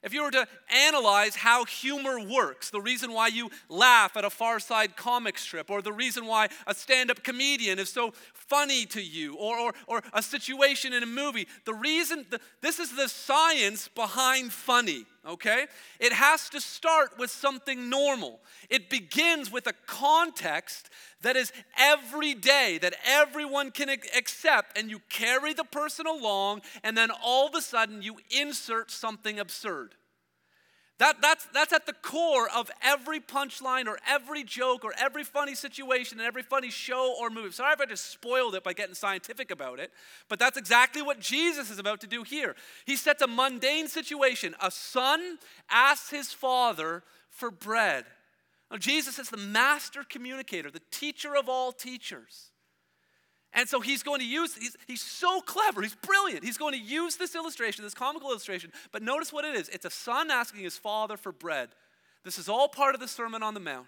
If 0.02 0.14
you 0.14 0.22
were 0.22 0.30
to 0.30 0.48
analyze 0.70 1.36
how 1.36 1.66
humor 1.66 2.18
works, 2.20 2.70
the 2.70 2.80
reason 2.80 3.12
why 3.12 3.28
you 3.28 3.50
laugh 3.68 4.16
at 4.16 4.24
a 4.24 4.30
Far 4.30 4.58
Side 4.58 4.96
comic 4.96 5.36
strip, 5.36 5.70
or 5.70 5.82
the 5.82 5.92
reason 5.92 6.24
why 6.24 6.48
a 6.66 6.74
stand 6.74 7.10
up 7.10 7.22
comedian 7.22 7.78
is 7.78 7.90
so 7.90 8.14
funny 8.32 8.86
to 8.86 9.02
you, 9.02 9.34
or, 9.34 9.58
or, 9.58 9.74
or 9.86 10.02
a 10.14 10.22
situation 10.22 10.94
in 10.94 11.02
a 11.02 11.06
movie, 11.06 11.46
the 11.66 11.74
reason, 11.74 12.24
the, 12.30 12.40
this 12.62 12.78
is 12.78 12.96
the 12.96 13.08
science 13.08 13.88
behind 13.88 14.52
funny. 14.52 15.04
Okay? 15.26 15.66
It 15.98 16.12
has 16.12 16.48
to 16.50 16.60
start 16.60 17.18
with 17.18 17.30
something 17.30 17.90
normal. 17.90 18.40
It 18.68 18.90
begins 18.90 19.50
with 19.52 19.66
a 19.66 19.74
context 19.86 20.90
that 21.22 21.36
is 21.36 21.52
every 21.78 22.34
day, 22.34 22.78
that 22.80 22.94
everyone 23.06 23.70
can 23.70 23.88
accept, 23.88 24.78
and 24.78 24.90
you 24.90 25.00
carry 25.08 25.52
the 25.52 25.64
person 25.64 26.06
along, 26.06 26.62
and 26.82 26.96
then 26.96 27.10
all 27.22 27.46
of 27.46 27.54
a 27.54 27.60
sudden 27.60 28.02
you 28.02 28.16
insert 28.30 28.90
something 28.90 29.38
absurd. 29.38 29.94
That, 31.00 31.22
that's, 31.22 31.46
that's 31.54 31.72
at 31.72 31.86
the 31.86 31.94
core 31.94 32.46
of 32.54 32.70
every 32.82 33.20
punchline 33.20 33.86
or 33.86 33.98
every 34.06 34.44
joke 34.44 34.84
or 34.84 34.92
every 34.98 35.24
funny 35.24 35.54
situation 35.54 36.18
and 36.18 36.26
every 36.26 36.42
funny 36.42 36.68
show 36.68 37.16
or 37.18 37.30
movie. 37.30 37.52
Sorry 37.52 37.72
if 37.72 37.80
I 37.80 37.86
just 37.86 38.10
spoiled 38.12 38.54
it 38.54 38.62
by 38.62 38.74
getting 38.74 38.94
scientific 38.94 39.50
about 39.50 39.80
it, 39.80 39.92
but 40.28 40.38
that's 40.38 40.58
exactly 40.58 41.00
what 41.00 41.18
Jesus 41.18 41.70
is 41.70 41.78
about 41.78 42.02
to 42.02 42.06
do 42.06 42.22
here. 42.22 42.54
He 42.84 42.96
sets 42.96 43.22
a 43.22 43.26
mundane 43.26 43.88
situation. 43.88 44.54
A 44.60 44.70
son 44.70 45.38
asks 45.70 46.10
his 46.10 46.34
father 46.34 47.02
for 47.30 47.50
bread. 47.50 48.04
Now, 48.70 48.76
Jesus 48.76 49.18
is 49.18 49.30
the 49.30 49.38
master 49.38 50.04
communicator, 50.06 50.70
the 50.70 50.82
teacher 50.90 51.34
of 51.34 51.48
all 51.48 51.72
teachers. 51.72 52.49
And 53.52 53.68
so 53.68 53.80
he's 53.80 54.02
going 54.02 54.20
to 54.20 54.26
use, 54.26 54.54
he's, 54.54 54.76
he's 54.86 55.02
so 55.02 55.40
clever, 55.40 55.82
he's 55.82 55.96
brilliant. 55.96 56.44
He's 56.44 56.58
going 56.58 56.72
to 56.72 56.80
use 56.80 57.16
this 57.16 57.34
illustration, 57.34 57.84
this 57.84 57.94
comical 57.94 58.30
illustration. 58.30 58.70
But 58.92 59.02
notice 59.02 59.32
what 59.32 59.44
it 59.44 59.56
is 59.56 59.68
it's 59.70 59.84
a 59.84 59.90
son 59.90 60.30
asking 60.30 60.62
his 60.62 60.78
father 60.78 61.16
for 61.16 61.32
bread. 61.32 61.70
This 62.24 62.38
is 62.38 62.48
all 62.48 62.68
part 62.68 62.94
of 62.94 63.00
the 63.00 63.08
Sermon 63.08 63.42
on 63.42 63.54
the 63.54 63.60
Mount. 63.60 63.86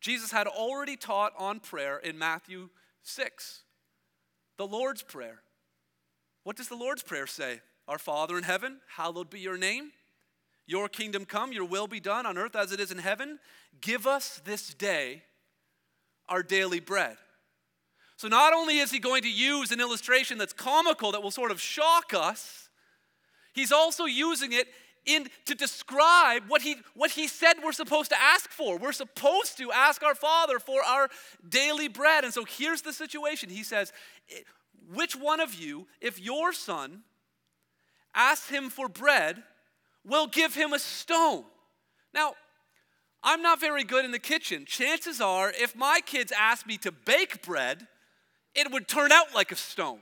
Jesus 0.00 0.30
had 0.30 0.46
already 0.46 0.96
taught 0.96 1.32
on 1.38 1.60
prayer 1.60 1.96
in 1.96 2.18
Matthew 2.18 2.68
6, 3.02 3.62
the 4.58 4.66
Lord's 4.66 5.02
Prayer. 5.02 5.40
What 6.42 6.56
does 6.56 6.68
the 6.68 6.76
Lord's 6.76 7.02
Prayer 7.02 7.26
say? 7.26 7.60
Our 7.88 7.98
Father 7.98 8.36
in 8.36 8.44
heaven, 8.44 8.80
hallowed 8.96 9.30
be 9.30 9.40
your 9.40 9.56
name. 9.56 9.92
Your 10.66 10.88
kingdom 10.88 11.24
come, 11.24 11.52
your 11.52 11.64
will 11.64 11.86
be 11.86 12.00
done 12.00 12.26
on 12.26 12.38
earth 12.38 12.54
as 12.54 12.72
it 12.72 12.80
is 12.80 12.90
in 12.90 12.98
heaven. 12.98 13.38
Give 13.80 14.06
us 14.06 14.40
this 14.44 14.72
day 14.74 15.22
our 16.28 16.42
daily 16.42 16.80
bread. 16.80 17.16
So 18.16 18.28
not 18.28 18.52
only 18.52 18.78
is 18.78 18.90
he 18.90 18.98
going 18.98 19.22
to 19.22 19.30
use 19.30 19.72
an 19.72 19.80
illustration 19.80 20.38
that's 20.38 20.52
comical 20.52 21.12
that 21.12 21.22
will 21.22 21.30
sort 21.30 21.50
of 21.50 21.60
shock 21.60 22.14
us, 22.14 22.68
he's 23.52 23.72
also 23.72 24.04
using 24.04 24.52
it 24.52 24.68
in 25.04 25.28
to 25.44 25.54
describe 25.54 26.44
what 26.48 26.62
he 26.62 26.76
what 26.94 27.10
he 27.10 27.28
said 27.28 27.56
we're 27.62 27.72
supposed 27.72 28.10
to 28.10 28.20
ask 28.20 28.50
for. 28.50 28.78
We're 28.78 28.92
supposed 28.92 29.58
to 29.58 29.70
ask 29.70 30.02
our 30.02 30.14
Father 30.14 30.58
for 30.58 30.82
our 30.82 31.10
daily 31.46 31.88
bread. 31.88 32.24
And 32.24 32.32
so 32.32 32.44
here's 32.44 32.82
the 32.82 32.92
situation. 32.92 33.50
He 33.50 33.64
says, 33.64 33.92
"Which 34.92 35.14
one 35.14 35.40
of 35.40 35.54
you, 35.54 35.88
if 36.00 36.18
your 36.18 36.52
son 36.54 37.04
asks 38.14 38.48
him 38.48 38.70
for 38.70 38.88
bread, 38.88 39.42
will 40.04 40.26
give 40.26 40.54
him 40.54 40.72
a 40.72 40.78
stone?" 40.78 41.44
Now, 42.14 42.34
I'm 43.22 43.42
not 43.42 43.60
very 43.60 43.84
good 43.84 44.04
in 44.04 44.12
the 44.12 44.18
kitchen. 44.18 44.64
Chances 44.64 45.20
are, 45.20 45.50
if 45.50 45.74
my 45.74 46.00
kids 46.00 46.32
ask 46.32 46.66
me 46.66 46.78
to 46.78 46.92
bake 46.92 47.42
bread, 47.42 47.88
it 48.54 48.70
would 48.70 48.88
turn 48.88 49.12
out 49.12 49.34
like 49.34 49.52
a 49.52 49.56
stone. 49.56 50.00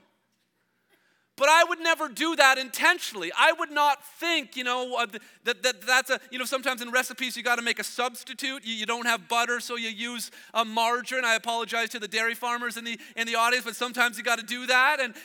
But 1.35 1.49
I 1.49 1.63
would 1.63 1.79
never 1.79 2.09
do 2.09 2.35
that 2.35 2.59
intentionally. 2.59 3.31
I 3.35 3.53
would 3.53 3.71
not 3.71 4.05
think, 4.19 4.55
you 4.55 4.63
know, 4.63 4.97
uh, 4.97 5.07
that, 5.45 5.63
that 5.63 5.81
that's 5.81 6.11
a, 6.11 6.19
you 6.29 6.37
know, 6.37 6.45
sometimes 6.45 6.81
in 6.83 6.91
recipes 6.91 7.35
you 7.35 7.41
got 7.41 7.55
to 7.55 7.63
make 7.63 7.79
a 7.79 7.83
substitute. 7.83 8.63
You, 8.63 8.75
you, 8.75 8.85
don't 8.85 9.07
have 9.07 9.27
butter, 9.27 9.59
so 9.59 9.75
you 9.75 9.89
use 9.89 10.29
a 10.53 10.63
margarine. 10.63 11.25
I 11.25 11.33
apologize 11.33 11.89
to 11.89 11.99
the 11.99 12.07
dairy 12.07 12.35
farmers 12.35 12.77
in 12.77 12.83
the, 12.83 12.99
in 13.15 13.25
the 13.25 13.35
audience, 13.35 13.65
but 13.65 13.75
sometimes 13.75 14.19
you 14.19 14.23
got 14.23 14.37
to 14.37 14.45
do 14.45 14.67
that. 14.67 14.99
And, 14.99 15.15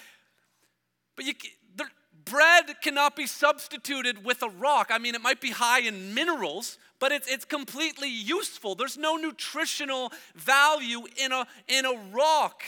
but 1.15 1.27
you, 1.27 1.35
the, 1.77 1.85
bread 2.25 2.81
cannot 2.83 3.15
be 3.15 3.27
substituted 3.27 4.25
with 4.25 4.43
a 4.43 4.49
rock. 4.49 4.89
I 4.91 4.99
mean, 4.99 5.15
it 5.15 5.21
might 5.21 5.43
be 5.43 5.51
high 5.51 5.81
in 5.81 6.15
minerals, 6.15 6.79
but 7.01 7.13
it's, 7.13 7.29
it's 7.29 7.45
completely 7.45 8.09
useful. 8.09 8.75
There's 8.75 8.97
no 8.97 9.17
nutritional 9.17 10.11
value 10.35 11.03
in 11.17 11.33
a, 11.33 11.47
in 11.69 11.85
a 11.85 11.95
rock. 12.13 12.63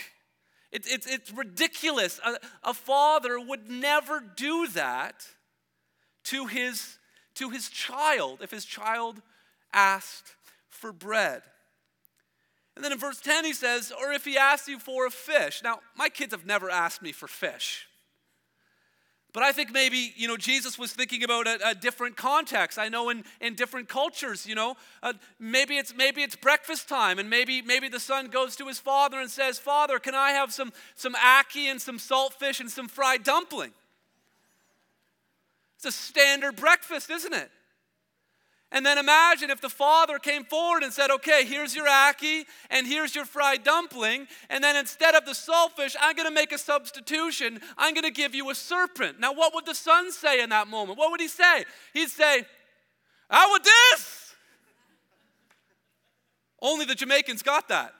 It, 0.71 0.85
it's, 0.87 1.05
it's 1.05 1.31
ridiculous. 1.31 2.19
A, 2.25 2.37
a 2.63 2.73
father 2.73 3.39
would 3.39 3.69
never 3.69 4.21
do 4.21 4.67
that 4.69 5.27
to 6.25 6.47
his, 6.47 6.97
to 7.35 7.49
his 7.49 7.69
child 7.69 8.39
if 8.41 8.51
his 8.51 8.65
child 8.65 9.21
asked 9.73 10.35
for 10.69 10.93
bread. 10.93 11.41
And 12.75 12.85
then 12.85 12.93
in 12.93 12.97
verse 12.97 13.19
10, 13.19 13.43
he 13.43 13.53
says, 13.53 13.91
or 13.91 14.13
if 14.13 14.23
he 14.23 14.37
asks 14.37 14.67
you 14.67 14.79
for 14.79 15.05
a 15.05 15.11
fish. 15.11 15.61
Now, 15.63 15.79
my 15.97 16.09
kids 16.09 16.33
have 16.33 16.45
never 16.45 16.69
asked 16.69 17.01
me 17.01 17.11
for 17.11 17.27
fish. 17.27 17.87
But 19.33 19.43
I 19.43 19.53
think 19.53 19.71
maybe, 19.71 20.13
you 20.17 20.27
know, 20.27 20.35
Jesus 20.35 20.77
was 20.77 20.91
thinking 20.91 21.23
about 21.23 21.47
a, 21.47 21.69
a 21.69 21.75
different 21.75 22.17
context. 22.17 22.77
I 22.77 22.89
know 22.89 23.09
in, 23.09 23.23
in 23.39 23.55
different 23.55 23.87
cultures, 23.87 24.45
you 24.45 24.55
know, 24.55 24.75
uh, 25.01 25.13
maybe 25.39 25.77
it's 25.77 25.95
maybe 25.95 26.21
it's 26.21 26.35
breakfast 26.35 26.89
time, 26.89 27.17
and 27.17 27.29
maybe 27.29 27.61
maybe 27.61 27.87
the 27.87 27.99
son 27.99 28.27
goes 28.27 28.57
to 28.57 28.67
his 28.67 28.79
father 28.79 29.21
and 29.21 29.29
says, 29.29 29.57
"Father, 29.57 29.99
can 29.99 30.15
I 30.15 30.31
have 30.31 30.51
some 30.51 30.73
some 30.95 31.13
ackee 31.15 31.71
and 31.71 31.81
some 31.81 31.97
saltfish 31.97 32.59
and 32.59 32.69
some 32.69 32.89
fried 32.89 33.23
dumpling?" 33.23 33.71
It's 35.77 35.85
a 35.85 35.91
standard 35.91 36.57
breakfast, 36.57 37.09
isn't 37.09 37.33
it? 37.33 37.49
And 38.73 38.85
then 38.85 38.97
imagine 38.97 39.49
if 39.49 39.59
the 39.59 39.69
father 39.69 40.17
came 40.17 40.45
forward 40.45 40.83
and 40.83 40.93
said, 40.93 41.11
Okay, 41.11 41.43
here's 41.45 41.75
your 41.75 41.87
ackee 41.87 42.45
and 42.69 42.87
here's 42.87 43.13
your 43.13 43.25
fried 43.25 43.63
dumpling. 43.63 44.27
And 44.49 44.63
then 44.63 44.77
instead 44.77 45.13
of 45.13 45.25
the 45.25 45.31
saltfish, 45.31 45.95
I'm 45.99 46.15
going 46.15 46.27
to 46.27 46.33
make 46.33 46.53
a 46.53 46.57
substitution. 46.57 47.59
I'm 47.77 47.93
going 47.93 48.05
to 48.05 48.11
give 48.11 48.33
you 48.33 48.49
a 48.49 48.55
serpent. 48.55 49.19
Now, 49.19 49.33
what 49.33 49.53
would 49.53 49.65
the 49.65 49.75
son 49.75 50.11
say 50.11 50.41
in 50.41 50.49
that 50.49 50.67
moment? 50.67 50.97
What 50.97 51.11
would 51.11 51.19
he 51.19 51.27
say? 51.27 51.65
He'd 51.93 52.09
say, 52.09 52.45
How 53.29 53.51
would 53.51 53.63
this? 53.63 54.35
Only 56.61 56.85
the 56.85 56.95
Jamaicans 56.95 57.41
got 57.41 57.67
that. 57.69 57.93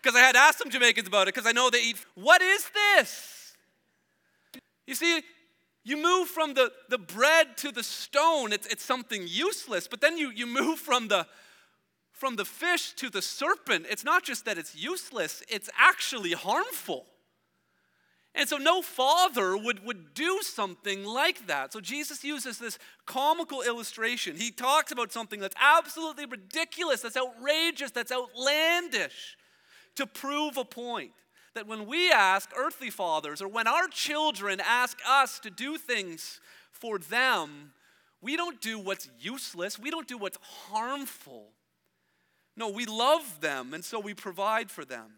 Because 0.00 0.14
I 0.14 0.20
had 0.20 0.36
asked 0.36 0.58
some 0.58 0.70
Jamaicans 0.70 1.08
about 1.08 1.26
it 1.26 1.34
because 1.34 1.46
I 1.46 1.52
know 1.52 1.70
they 1.70 1.82
eat. 1.82 1.96
What 2.14 2.40
is 2.40 2.70
this? 2.72 3.56
You 4.86 4.94
see, 4.94 5.22
you 5.88 5.96
move 5.96 6.28
from 6.28 6.52
the, 6.52 6.70
the 6.90 6.98
bread 6.98 7.56
to 7.56 7.72
the 7.72 7.82
stone, 7.82 8.52
it's, 8.52 8.66
it's 8.66 8.84
something 8.84 9.24
useless. 9.26 9.88
But 9.88 10.02
then 10.02 10.18
you, 10.18 10.30
you 10.30 10.46
move 10.46 10.78
from 10.78 11.08
the, 11.08 11.26
from 12.12 12.36
the 12.36 12.44
fish 12.44 12.92
to 12.96 13.08
the 13.08 13.22
serpent. 13.22 13.86
It's 13.88 14.04
not 14.04 14.22
just 14.22 14.44
that 14.44 14.58
it's 14.58 14.76
useless, 14.76 15.42
it's 15.48 15.70
actually 15.78 16.32
harmful. 16.32 17.06
And 18.34 18.46
so 18.46 18.58
no 18.58 18.82
father 18.82 19.56
would, 19.56 19.82
would 19.86 20.12
do 20.12 20.40
something 20.42 21.06
like 21.06 21.46
that. 21.46 21.72
So 21.72 21.80
Jesus 21.80 22.22
uses 22.22 22.58
this 22.58 22.78
comical 23.06 23.62
illustration. 23.62 24.36
He 24.36 24.50
talks 24.50 24.92
about 24.92 25.10
something 25.10 25.40
that's 25.40 25.56
absolutely 25.58 26.26
ridiculous, 26.26 27.00
that's 27.00 27.16
outrageous, 27.16 27.92
that's 27.92 28.12
outlandish 28.12 29.38
to 29.96 30.06
prove 30.06 30.58
a 30.58 30.66
point 30.66 31.12
that 31.58 31.66
when 31.66 31.86
we 31.86 32.12
ask 32.12 32.50
earthly 32.56 32.88
fathers 32.88 33.42
or 33.42 33.48
when 33.48 33.66
our 33.66 33.88
children 33.88 34.60
ask 34.64 34.96
us 35.04 35.40
to 35.40 35.50
do 35.50 35.76
things 35.76 36.38
for 36.70 36.98
them, 36.98 37.72
we 38.20 38.36
don't 38.36 38.60
do 38.60 38.78
what's 38.78 39.08
useless, 39.18 39.76
we 39.76 39.90
don't 39.90 40.06
do 40.06 40.16
what's 40.16 40.38
harmful. 40.70 41.48
No, 42.56 42.68
we 42.68 42.86
love 42.86 43.40
them, 43.40 43.74
and 43.74 43.84
so 43.84 43.98
we 43.98 44.14
provide 44.14 44.70
for 44.70 44.84
them. 44.84 45.14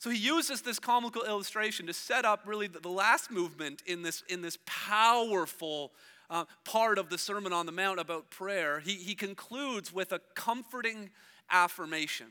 So 0.00 0.10
he 0.10 0.18
uses 0.18 0.62
this 0.62 0.80
comical 0.80 1.22
illustration 1.22 1.86
to 1.86 1.92
set 1.92 2.24
up 2.24 2.40
really 2.44 2.66
the, 2.66 2.88
last 2.88 3.30
movement 3.30 3.84
in 3.86 4.02
this, 4.02 4.24
in 4.28 4.42
this 4.42 4.58
powerful 4.66 5.92
uh, 6.28 6.46
part 6.64 6.98
of 6.98 7.08
the 7.08 7.18
Sermon 7.18 7.52
on 7.52 7.66
the 7.66 7.72
Mount 7.72 8.00
about 8.00 8.30
prayer. 8.30 8.80
He, 8.80 8.94
he 8.94 9.14
concludes 9.14 9.92
with 9.92 10.10
a 10.10 10.20
comforting 10.34 11.10
affirmation. 11.48 12.26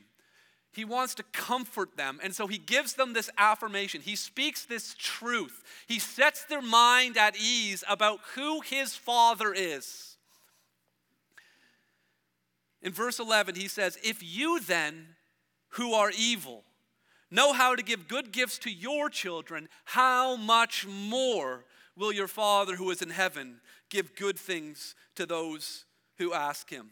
He 0.72 0.84
wants 0.84 1.14
to 1.16 1.22
comfort 1.32 1.96
them. 1.96 2.18
And 2.22 2.34
so 2.34 2.46
he 2.46 2.58
gives 2.58 2.94
them 2.94 3.12
this 3.12 3.30
affirmation. 3.36 4.00
He 4.00 4.16
speaks 4.16 4.64
this 4.64 4.94
truth. 4.98 5.62
He 5.86 5.98
sets 5.98 6.44
their 6.44 6.62
mind 6.62 7.16
at 7.18 7.36
ease 7.36 7.84
about 7.88 8.20
who 8.34 8.60
his 8.62 8.94
father 8.94 9.52
is. 9.52 10.16
In 12.80 12.92
verse 12.92 13.18
11, 13.18 13.54
he 13.54 13.68
says, 13.68 13.98
If 14.02 14.22
you 14.22 14.60
then, 14.60 15.08
who 15.70 15.92
are 15.92 16.10
evil, 16.10 16.64
know 17.30 17.52
how 17.52 17.76
to 17.76 17.82
give 17.82 18.08
good 18.08 18.32
gifts 18.32 18.58
to 18.58 18.70
your 18.70 19.08
children, 19.08 19.68
how 19.84 20.36
much 20.36 20.86
more 20.86 21.64
will 21.96 22.12
your 22.12 22.28
Father 22.28 22.76
who 22.76 22.90
is 22.90 23.02
in 23.02 23.10
heaven 23.10 23.60
give 23.88 24.14
good 24.16 24.38
things 24.38 24.94
to 25.14 25.26
those 25.26 25.84
who 26.18 26.32
ask 26.32 26.70
him? 26.70 26.90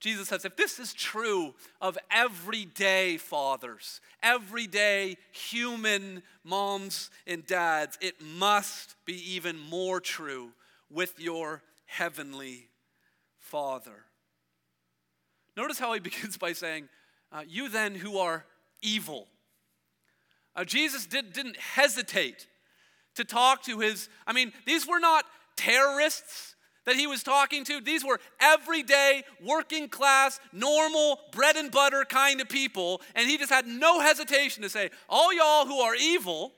Jesus 0.00 0.28
says, 0.28 0.44
if 0.44 0.56
this 0.56 0.78
is 0.78 0.92
true 0.92 1.54
of 1.80 1.96
everyday 2.10 3.16
fathers, 3.16 4.00
everyday 4.22 5.16
human 5.32 6.22
moms 6.42 7.10
and 7.26 7.46
dads, 7.46 7.96
it 8.00 8.20
must 8.20 8.96
be 9.06 9.14
even 9.34 9.58
more 9.58 10.00
true 10.00 10.52
with 10.90 11.18
your 11.18 11.62
heavenly 11.86 12.68
Father. 13.38 14.04
Notice 15.56 15.78
how 15.78 15.92
he 15.92 16.00
begins 16.00 16.36
by 16.36 16.52
saying, 16.52 16.88
uh, 17.32 17.42
You 17.46 17.68
then 17.68 17.94
who 17.94 18.18
are 18.18 18.44
evil. 18.82 19.28
Uh, 20.56 20.64
Jesus 20.64 21.06
did, 21.06 21.32
didn't 21.32 21.56
hesitate 21.56 22.46
to 23.16 23.24
talk 23.24 23.62
to 23.64 23.80
his. 23.80 24.08
I 24.26 24.32
mean, 24.32 24.52
these 24.66 24.86
were 24.86 25.00
not 25.00 25.24
terrorists 25.56 26.53
that 26.84 26.96
he 26.96 27.06
was 27.06 27.22
talking 27.22 27.64
to. 27.64 27.80
These 27.80 28.04
were 28.04 28.20
everyday, 28.40 29.22
working 29.42 29.88
class, 29.88 30.40
normal, 30.52 31.20
bread 31.32 31.56
and 31.56 31.70
butter 31.70 32.04
kind 32.08 32.40
of 32.40 32.48
people. 32.48 33.00
And 33.14 33.28
he 33.28 33.38
just 33.38 33.50
had 33.50 33.66
no 33.66 34.00
hesitation 34.00 34.62
to 34.62 34.68
say, 34.68 34.90
All 35.08 35.32
y'all 35.32 35.66
who 35.66 35.78
are 35.80 35.94
evil, 35.94 36.52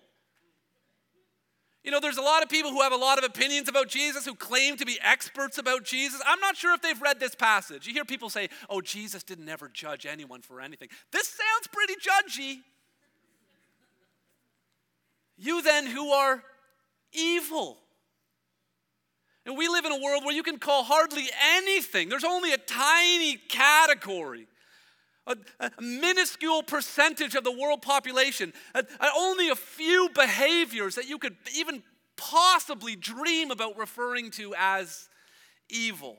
you 1.87 1.93
know, 1.93 2.01
there's 2.01 2.17
a 2.17 2.23
lot 2.23 2.43
of 2.43 2.49
people 2.49 2.73
who 2.73 2.83
have 2.83 2.93
a 2.93 2.97
lot 2.97 3.17
of 3.17 3.23
opinions 3.23 3.69
about 3.69 3.87
Jesus, 3.89 4.25
who 4.25 4.35
claim 4.35 4.77
to 4.77 4.85
be 4.85 4.99
experts 5.05 5.57
about 5.57 5.85
Jesus. 5.85 6.21
I'm 6.27 6.41
not 6.41 6.57
sure 6.57 6.75
if 6.75 6.83
they've 6.83 7.01
read 7.01 7.21
this 7.21 7.37
passage. 7.37 7.87
You 7.87 7.93
hear 7.93 8.05
people 8.05 8.29
say, 8.29 8.49
oh, 8.69 8.81
Jesus 8.81 9.23
didn't 9.23 9.49
ever 9.49 9.69
judge 9.69 10.05
anyone 10.05 10.43
for 10.43 10.61
anything. 10.61 10.89
This 11.13 11.29
sounds 11.29 11.69
pretty 11.73 11.95
judgy. 11.95 12.59
You 15.39 15.63
then, 15.63 15.87
who 15.87 16.11
are 16.11 16.43
evil. 17.13 17.79
And 19.47 19.57
we 19.57 19.69
live 19.69 19.85
in 19.85 19.93
a 19.93 20.01
world 20.01 20.25
where 20.25 20.35
you 20.35 20.43
can 20.43 20.59
call 20.59 20.83
hardly 20.83 21.29
anything, 21.55 22.09
there's 22.09 22.25
only 22.25 22.53
a 22.53 22.59
tiny 22.59 23.37
category. 23.37 24.49
A, 25.29 25.37
a 25.59 25.83
minuscule 25.83 26.63
percentage 26.63 27.35
of 27.35 27.43
the 27.43 27.51
world 27.51 27.83
population, 27.83 28.53
a, 28.77 28.85
only 29.17 29.49
a 29.49 29.57
few 29.57 30.09
behaviors 30.15 30.95
that 30.95 31.09
you 31.09 31.19
could 31.19 31.35
even 31.53 31.83
possibly 32.17 32.95
dream 32.95 33.51
about 33.51 33.77
referring 33.77 34.31
to 34.33 34.55
as 34.57 35.09
evil. 35.69 36.17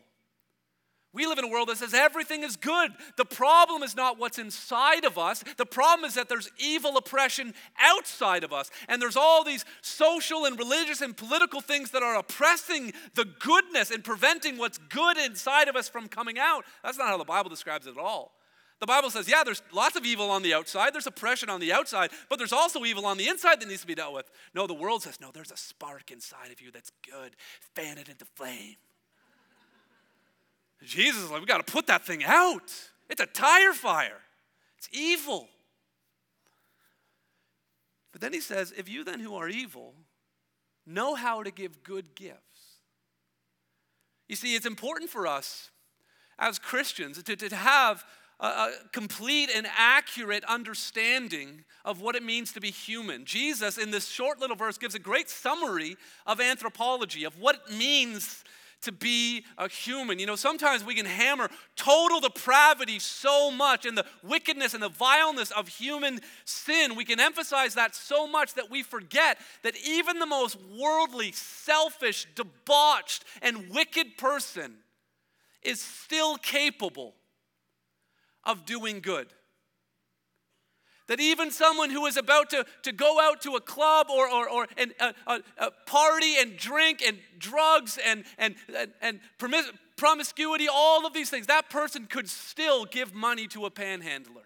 We 1.18 1.26
live 1.26 1.40
in 1.40 1.46
a 1.46 1.50
world 1.50 1.70
that 1.70 1.78
says 1.78 1.96
everything 1.96 2.44
is 2.44 2.56
good. 2.56 2.92
The 3.16 3.26
problem 3.26 3.82
is 3.82 3.96
not 3.96 4.20
what's 4.20 4.38
inside 4.38 5.04
of 5.04 5.18
us. 5.18 5.44
The 5.58 5.66
problem 5.66 6.08
is 6.08 6.14
that 6.14 6.30
there's 6.30 6.52
evil 6.60 6.96
oppression 6.96 7.56
outside 7.80 8.44
of 8.44 8.54
us. 8.54 8.70
And 8.88 9.02
there's 9.02 9.18
all 9.18 9.44
these 9.44 9.66
social 9.82 10.46
and 10.46 10.60
religious 10.60 11.02
and 11.02 11.18
political 11.18 11.60
things 11.60 11.90
that 11.90 12.04
are 12.04 12.14
oppressing 12.20 12.94
the 13.16 13.26
goodness 13.26 13.90
and 13.90 14.04
preventing 14.04 14.60
what's 14.60 14.78
good 14.78 15.18
inside 15.18 15.68
of 15.68 15.76
us 15.76 15.90
from 15.90 16.08
coming 16.08 16.38
out. 16.38 16.66
That's 16.84 17.00
not 17.00 17.08
how 17.08 17.18
the 17.18 17.26
Bible 17.26 17.50
describes 17.50 17.88
it 17.88 17.98
at 17.98 17.98
all. 17.98 18.34
The 18.80 18.86
Bible 18.86 19.10
says, 19.10 19.28
yeah, 19.28 19.44
there's 19.44 19.64
lots 19.74 19.96
of 19.96 20.06
evil 20.06 20.30
on 20.30 20.44
the 20.44 20.54
outside, 20.54 20.94
there's 20.94 21.08
oppression 21.08 21.50
on 21.50 21.60
the 21.60 21.74
outside, 21.74 22.12
but 22.30 22.38
there's 22.38 22.54
also 22.54 22.86
evil 22.86 23.08
on 23.08 23.18
the 23.18 23.28
inside 23.28 23.60
that 23.60 23.68
needs 23.68 23.82
to 23.82 23.88
be 23.88 23.96
dealt 23.96 24.14
with. 24.14 24.30
No, 24.54 24.68
the 24.68 24.76
world 24.76 25.02
says, 25.02 25.20
no, 25.20 25.32
there's 25.34 25.50
a 25.50 25.58
spark 25.58 26.12
inside 26.12 26.52
of 26.52 26.62
you 26.62 26.70
that's 26.70 26.92
good. 27.10 27.36
Fan 27.74 27.98
it 27.98 28.08
into 28.08 28.26
flame. 28.36 28.76
Jesus 30.84 31.24
is 31.24 31.32
like, 31.32 31.42
we 31.42 31.48
got 31.48 31.66
to 31.66 31.72
put 31.72 31.88
that 31.88 32.06
thing 32.06 32.24
out. 32.24 32.74
It's 33.10 33.22
a 33.22 33.26
tire 33.26 33.74
fire, 33.74 34.20
it's 34.78 34.90
evil. 34.92 35.48
But 38.12 38.22
then 38.22 38.34
he 38.34 38.42
says, 38.42 38.74
if 38.76 38.90
you 38.90 39.04
then 39.04 39.20
who 39.20 39.36
are 39.36 39.48
evil 39.48 39.94
know 40.88 41.16
how 41.16 41.44
to 41.44 41.52
give 41.52 41.84
good 41.84 42.16
gifts. 42.16 42.38
You 44.28 44.36
see, 44.36 44.56
it's 44.56 44.66
important 44.66 45.10
for 45.10 45.28
us 45.28 45.70
as 46.40 46.58
Christians 46.60 47.22
to, 47.22 47.36
to 47.36 47.56
have 47.56 48.04
a, 48.40 48.46
a 48.46 48.72
complete 48.92 49.50
and 49.54 49.68
accurate 49.78 50.44
understanding 50.46 51.64
of 51.86 52.02
what 52.02 52.16
it 52.16 52.24
means 52.24 52.54
to 52.54 52.62
be 52.62 52.72
human. 52.72 53.26
Jesus, 53.26 53.78
in 53.78 53.92
this 53.92 54.08
short 54.08 54.40
little 54.40 54.56
verse, 54.56 54.78
gives 54.78 54.96
a 54.96 55.00
great 55.00 55.30
summary 55.30 55.96
of 56.26 56.40
anthropology, 56.40 57.24
of 57.24 57.40
what 57.40 57.56
it 57.56 57.78
means 57.78 58.44
to 58.82 58.92
be 58.92 59.44
a 59.58 59.70
human. 59.70 60.20
You 60.20 60.26
know, 60.26 60.36
sometimes 60.36 60.84
we 60.84 60.96
can 60.96 61.06
hammer 61.06 61.50
total 61.76 62.20
depravity 62.20 63.00
so 63.00 63.52
much 63.52 63.86
and 63.86 63.98
the 63.98 64.06
wickedness 64.24 64.74
and 64.74 64.84
the 64.84 64.90
vileness 64.90 65.52
of 65.52 65.68
human 65.68 66.20
sin. 66.46 66.96
We 66.96 67.06
can 67.06 67.20
emphasize 67.20 67.74
that 67.76 67.96
so 67.96 68.28
much 68.28 68.54
that 68.54 68.70
we 68.70 68.84
forget 68.84 69.38
that 69.64 69.76
even 69.86 70.20
the 70.20 70.26
most 70.26 70.58
worldly, 70.80 71.32
selfish, 71.32 72.28
debauched, 72.36 73.26
and 73.42 73.70
wicked 73.70 74.18
person 74.18 74.76
is 75.64 75.82
still 75.82 76.38
capable 76.38 77.16
of 78.44 78.66
doing 78.66 79.02
good. 79.02 79.28
That 81.08 81.22
even 81.22 81.52
someone 81.52 81.90
who 81.90 82.06
is 82.06 82.18
about 82.18 82.50
to, 82.50 82.66
to 82.84 82.92
go 82.92 83.20
out 83.22 83.42
to 83.42 83.56
a 83.56 83.62
club 83.62 84.08
or, 84.10 84.30
or, 84.30 84.50
or 84.50 84.68
an, 84.78 84.92
a, 85.00 85.42
a, 85.58 85.72
party 85.86 86.36
and 86.38 86.58
drink 86.58 87.02
and 87.06 87.18
drugs 87.40 87.98
and, 88.06 88.26
and, 88.38 88.56
and, 88.78 88.92
and 89.02 89.20
promiscuity, 89.96 90.68
all 90.72 91.06
of 91.06 91.14
these 91.14 91.30
things, 91.30 91.48
that 91.48 91.70
person 91.70 92.08
could 92.08 92.30
still 92.30 92.84
give 92.84 93.14
money 93.14 93.48
to 93.48 93.66
a 93.66 93.72
panhandler. 93.72 94.44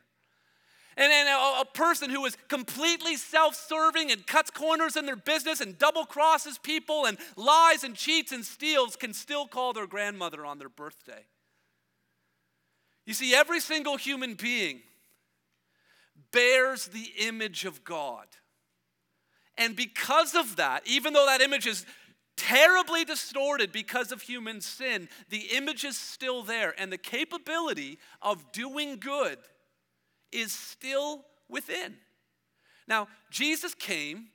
And, 0.97 1.12
and 1.12 1.30
a, 1.30 1.62
a, 1.62 1.65
person 1.74 2.10
who 2.10 2.26
is 2.26 2.38
completely 2.47 3.15
self 3.15 3.56
serving 3.56 4.12
and 4.12 4.28
cuts 4.28 4.52
corners 4.52 4.95
in 4.97 5.08
their 5.08 5.15
business 5.15 5.62
and 5.62 5.78
double 5.80 6.06
crosses 6.06 6.60
people 6.60 7.06
and 7.06 7.17
lies 7.38 7.84
and 7.84 7.95
cheats 7.95 8.32
and 8.32 8.45
steals 8.45 8.97
can 8.97 9.13
still 9.13 9.47
call 9.47 9.74
their 9.74 9.88
grandmother 9.88 10.45
on 10.45 10.60
their 10.60 10.69
birthday. 10.69 11.26
You 13.06 13.13
see, 13.15 13.34
every 13.34 13.62
single 13.62 13.97
human 13.97 14.36
being 14.36 14.82
bears 16.32 16.88
the 16.88 17.12
image 17.20 17.65
of 17.65 17.84
God. 17.84 18.26
And 19.58 19.76
because 19.76 20.34
of 20.36 20.56
that, 20.56 20.84
even 20.86 21.13
though 21.13 21.26
that 21.26 21.41
image 21.41 21.67
is 21.67 21.86
terribly 22.38 23.06
distorted 23.06 23.72
because 23.72 24.12
of 24.12 24.22
human 24.22 24.62
sin, 24.62 25.08
the 25.30 25.48
image 25.54 25.84
is 25.84 25.98
still 25.98 26.41
there, 26.44 26.74
and 26.78 26.91
the 26.91 26.98
capability 26.98 28.00
of 28.22 28.52
doing 28.52 28.98
good 28.98 29.38
is 30.32 30.52
still 30.52 31.26
within. 31.50 31.96
Now, 32.88 33.08
Jesus 33.30 33.76
came, 33.76 34.28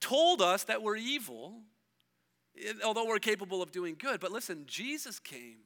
told 0.00 0.42
us 0.42 0.64
that 0.64 0.82
we're 0.82 0.96
evil, 0.96 1.60
although 2.84 3.06
we're 3.06 3.18
capable 3.18 3.62
of 3.62 3.70
doing 3.70 3.96
good. 3.98 4.18
But 4.18 4.32
listen, 4.32 4.64
Jesus 4.66 5.18
came 5.18 5.58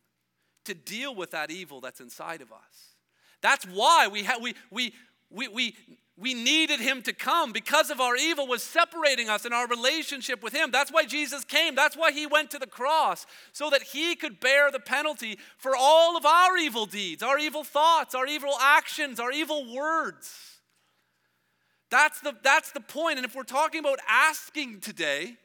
to 0.65 0.75
deal 0.75 1.15
with 1.15 1.31
that 1.31 1.51
evil 1.51 1.81
that's 1.81 2.01
inside 2.01 2.43
of 2.43 2.53
us. 2.53 2.97
That's 3.41 3.65
why 3.65 4.09
we, 4.09 4.25
ha- 4.25 4.39
we, 4.41 4.55
we, 4.71 4.93
we, 5.37 5.49
we, 5.49 5.77
we 6.17 6.33
needed 6.33 6.81
him 6.81 7.03
to 7.03 7.13
come 7.13 7.53
because 7.53 7.91
of 7.91 8.01
our 8.01 8.17
evil 8.17 8.47
was 8.47 8.63
separating 8.63 9.29
us 9.29 9.45
in 9.45 9.53
our 9.53 9.69
relationship 9.69 10.43
with 10.43 10.55
him. 10.55 10.71
That's 10.71 10.91
why 10.91 11.05
Jesus 11.05 11.45
came. 11.45 11.75
That's 11.75 11.97
why 11.97 12.11
he 12.11 12.27
went 12.27 12.51
to 12.53 12.59
the 12.59 12.67
cross, 12.67 13.27
so 13.53 13.69
that 13.71 13.83
he 13.83 14.17
could 14.17 14.41
bear 14.41 14.71
the 14.71 14.81
penalty 14.81 15.39
for 15.59 15.77
all 15.79 16.17
of 16.17 16.25
our 16.25 16.57
evil 16.57 16.87
deeds, 16.87 17.23
our 17.23 17.39
evil 17.39 17.65
thoughts, 17.65 18.15
our 18.15 18.27
evil 18.27 18.55
actions, 18.61 19.21
our 19.21 19.31
evil 19.31 19.73
words. 19.75 20.61
That's 21.91 22.21
the, 22.21 22.35
that's 22.43 22.73
the 22.73 22.81
point. 22.81 23.19
And 23.19 23.27
if 23.27 23.37
we're 23.37 23.45
talking 23.45 23.81
about 23.81 23.99
asking 24.09 24.81
today, 24.81 25.37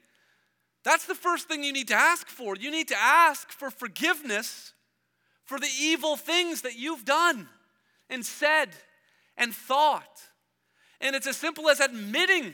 that's 0.83 1.05
the 1.05 1.15
first 1.15 1.47
thing 1.47 1.63
you 1.63 1.73
need 1.73 1.89
to 1.89 1.95
ask 1.95 2.27
for. 2.27 2.55
You 2.55 2.71
need 2.71 2.87
to 2.87 2.97
ask 2.97 3.51
for 3.51 3.69
forgiveness 3.69 4.73
for 5.43 5.59
the 5.59 5.69
evil 5.79 6.15
things 6.15 6.61
that 6.61 6.79
you've 6.79 7.05
done 7.05 7.47
and 8.09 8.25
said 8.25 8.69
and 9.41 9.53
thought. 9.53 10.21
And 11.01 11.15
it's 11.15 11.27
as 11.27 11.35
simple 11.35 11.67
as 11.69 11.81
admitting 11.81 12.53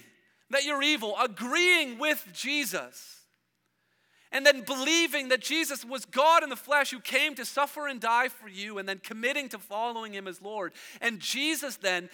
that 0.50 0.63
you're 0.63 0.82
evil, 0.82 1.15
agreeing 1.21 2.00
with 2.00 2.26
Jesus, 2.34 3.21
and 4.32 4.45
then 4.45 4.62
believing 4.62 5.28
that 5.30 5.41
Jesus 5.41 5.84
was 5.84 6.06
God 6.06 6.43
in 6.43 6.50
the 6.50 6.56
flesh 6.56 6.91
who 6.91 7.00
came 7.00 7.36
to 7.36 7.45
suffer 7.45 7.88
and 7.88 8.00
die 8.00 8.30
for 8.30 8.47
you, 8.47 8.78
and 8.78 8.88
then 8.88 9.00
committing 9.00 9.50
to 9.50 9.60
following 9.60 10.13
him 10.13 10.28
as 10.28 10.41
Lord. 10.41 10.73
And 11.02 11.19
Jesus 11.19 11.76
then 11.76 12.10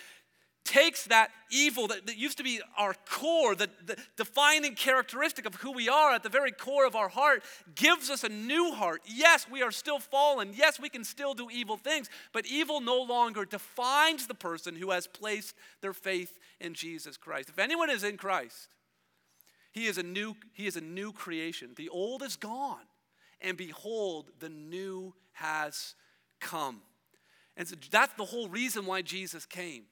takes 0.63 1.05
that 1.05 1.29
evil 1.51 1.87
that, 1.87 2.05
that 2.05 2.17
used 2.17 2.37
to 2.37 2.43
be 2.43 2.61
our 2.77 2.95
core, 3.05 3.55
the, 3.55 3.69
the 3.85 3.97
defining 4.17 4.75
characteristic 4.75 5.45
of 5.45 5.55
who 5.55 5.71
we 5.71 5.89
are 5.89 6.13
at 6.13 6.23
the 6.23 6.29
very 6.29 6.51
core 6.51 6.85
of 6.85 6.95
our 6.95 7.09
heart, 7.09 7.43
gives 7.75 8.09
us 8.09 8.23
a 8.23 8.29
new 8.29 8.71
heart. 8.71 9.01
Yes, 9.05 9.45
we 9.49 9.61
are 9.61 9.71
still 9.71 9.99
fallen. 9.99 10.51
Yes, 10.55 10.79
we 10.79 10.89
can 10.89 11.03
still 11.03 11.33
do 11.33 11.49
evil 11.51 11.77
things, 11.77 12.09
but 12.31 12.45
evil 12.45 12.81
no 12.81 13.01
longer 13.01 13.45
defines 13.45 14.27
the 14.27 14.33
person 14.33 14.75
who 14.75 14.91
has 14.91 15.07
placed 15.07 15.55
their 15.81 15.93
faith 15.93 16.39
in 16.59 16.73
Jesus 16.73 17.17
Christ. 17.17 17.49
If 17.49 17.59
anyone 17.59 17.89
is 17.89 18.03
in 18.03 18.17
Christ, 18.17 18.69
he 19.71 19.87
is 19.87 19.97
a 19.97 20.03
new, 20.03 20.35
he 20.53 20.67
is 20.67 20.77
a 20.77 20.81
new 20.81 21.11
creation. 21.11 21.71
The 21.75 21.89
old 21.89 22.23
is 22.23 22.35
gone, 22.35 22.85
and 23.41 23.57
behold, 23.57 24.31
the 24.39 24.49
new 24.49 25.13
has 25.33 25.95
come. 26.39 26.81
And 27.57 27.67
so 27.67 27.75
that's 27.91 28.13
the 28.13 28.25
whole 28.25 28.49
reason 28.49 28.85
why 28.85 29.01
Jesus 29.01 29.45
came 29.45 29.83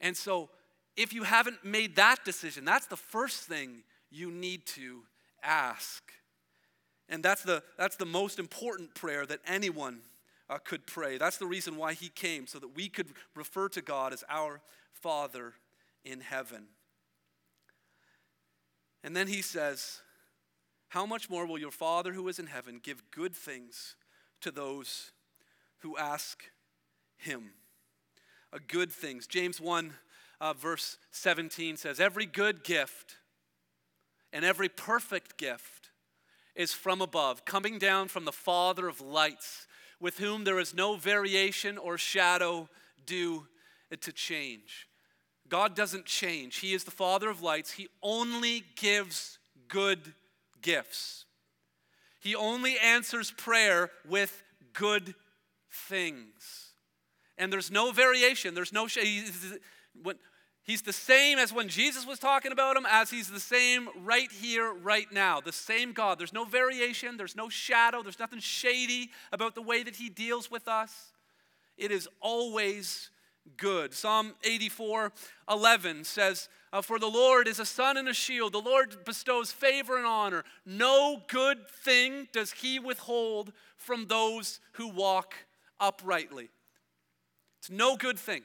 and 0.00 0.16
so, 0.16 0.50
if 0.96 1.12
you 1.12 1.24
haven't 1.24 1.64
made 1.64 1.96
that 1.96 2.24
decision, 2.24 2.64
that's 2.64 2.86
the 2.86 2.96
first 2.96 3.40
thing 3.40 3.82
you 4.10 4.30
need 4.30 4.66
to 4.66 5.02
ask. 5.42 6.02
And 7.08 7.22
that's 7.22 7.42
the, 7.42 7.62
that's 7.78 7.96
the 7.96 8.06
most 8.06 8.38
important 8.38 8.94
prayer 8.94 9.26
that 9.26 9.40
anyone 9.46 10.00
uh, 10.48 10.58
could 10.58 10.86
pray. 10.86 11.18
That's 11.18 11.38
the 11.38 11.46
reason 11.46 11.76
why 11.76 11.92
he 11.92 12.08
came, 12.08 12.46
so 12.46 12.58
that 12.58 12.74
we 12.74 12.88
could 12.88 13.08
refer 13.34 13.68
to 13.70 13.82
God 13.82 14.12
as 14.12 14.24
our 14.28 14.60
Father 14.92 15.54
in 16.04 16.20
heaven. 16.20 16.66
And 19.04 19.14
then 19.14 19.28
he 19.28 19.42
says, 19.42 20.00
How 20.88 21.06
much 21.06 21.30
more 21.30 21.46
will 21.46 21.58
your 21.58 21.70
Father 21.70 22.12
who 22.12 22.26
is 22.28 22.38
in 22.38 22.46
heaven 22.46 22.80
give 22.82 23.10
good 23.10 23.34
things 23.34 23.96
to 24.40 24.50
those 24.50 25.12
who 25.78 25.96
ask 25.96 26.44
him? 27.16 27.50
Good 28.58 28.92
things. 28.92 29.26
James 29.26 29.60
1, 29.60 29.92
uh, 30.40 30.52
verse 30.52 30.98
17 31.10 31.76
says, 31.76 32.00
Every 32.00 32.26
good 32.26 32.64
gift 32.64 33.16
And 34.32 34.44
every 34.44 34.68
perfect 34.68 35.38
gift 35.38 35.90
is 36.54 36.72
from 36.72 37.00
above, 37.00 37.44
coming 37.44 37.78
down 37.78 38.08
from 38.08 38.24
the 38.24 38.32
Father 38.32 38.88
of 38.88 39.00
lights, 39.00 39.66
with 40.00 40.18
whom 40.18 40.44
there 40.44 40.58
is 40.58 40.74
no 40.74 40.96
variation 40.96 41.78
or 41.78 41.96
shadow 41.96 42.68
due 43.06 43.46
to 44.00 44.12
change. 44.12 44.88
God 45.48 45.74
doesn't 45.74 46.06
change. 46.06 46.56
He 46.56 46.74
is 46.74 46.84
the 46.84 46.90
Father 46.90 47.30
of 47.30 47.42
lights. 47.42 47.72
He 47.72 47.88
only 48.02 48.64
gives 48.76 49.38
good 49.68 50.14
gifts. 50.60 51.24
He 52.20 52.34
only 52.34 52.78
answers 52.78 53.30
prayer 53.30 53.90
with 54.08 54.42
good 54.72 55.14
things. 55.70 56.65
And 57.38 57.52
there's 57.52 57.70
no 57.70 57.92
variation. 57.92 58.54
There's 58.54 58.72
no 58.72 58.86
he's, 58.86 59.58
he's 60.64 60.82
the 60.82 60.92
same 60.92 61.38
as 61.38 61.52
when 61.52 61.68
Jesus 61.68 62.06
was 62.06 62.18
talking 62.18 62.52
about 62.52 62.76
him, 62.76 62.86
as 62.90 63.10
he's 63.10 63.28
the 63.28 63.40
same 63.40 63.88
right 64.04 64.30
here, 64.30 64.72
right 64.72 65.10
now. 65.12 65.40
The 65.40 65.52
same 65.52 65.92
God. 65.92 66.18
There's 66.18 66.32
no 66.32 66.44
variation. 66.44 67.16
There's 67.16 67.36
no 67.36 67.48
shadow. 67.48 68.02
There's 68.02 68.18
nothing 68.18 68.40
shady 68.40 69.10
about 69.32 69.54
the 69.54 69.62
way 69.62 69.82
that 69.82 69.96
he 69.96 70.08
deals 70.08 70.50
with 70.50 70.66
us. 70.66 71.12
It 71.76 71.90
is 71.90 72.08
always 72.20 73.10
good. 73.56 73.94
Psalm 73.94 74.34
84 74.44 75.12
11 75.48 76.04
says, 76.04 76.48
uh, 76.72 76.82
For 76.82 76.98
the 76.98 77.06
Lord 77.06 77.46
is 77.48 77.60
a 77.60 77.66
sun 77.66 77.96
and 77.96 78.08
a 78.08 78.14
shield. 78.14 78.52
The 78.52 78.58
Lord 78.58 79.04
bestows 79.04 79.52
favor 79.52 79.96
and 79.96 80.06
honor. 80.06 80.44
No 80.64 81.22
good 81.28 81.68
thing 81.68 82.28
does 82.32 82.52
he 82.52 82.78
withhold 82.78 83.52
from 83.76 84.06
those 84.06 84.60
who 84.72 84.88
walk 84.88 85.34
uprightly. 85.78 86.48
It's 87.66 87.76
no 87.76 87.96
good 87.96 88.16
thing. 88.16 88.42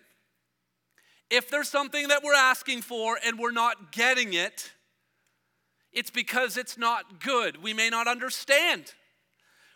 If 1.30 1.52
there's 1.52 1.70
something 1.70 2.08
that 2.08 2.24
we're 2.24 2.34
asking 2.34 2.82
for 2.82 3.20
and 3.24 3.38
we're 3.38 3.52
not 3.52 3.92
getting 3.92 4.34
it, 4.34 4.72
it's 5.94 6.10
because 6.10 6.58
it's 6.58 6.76
not 6.76 7.22
good. 7.24 7.62
We 7.62 7.72
may 7.72 7.92
not 7.92 8.08
understand. 8.08 8.94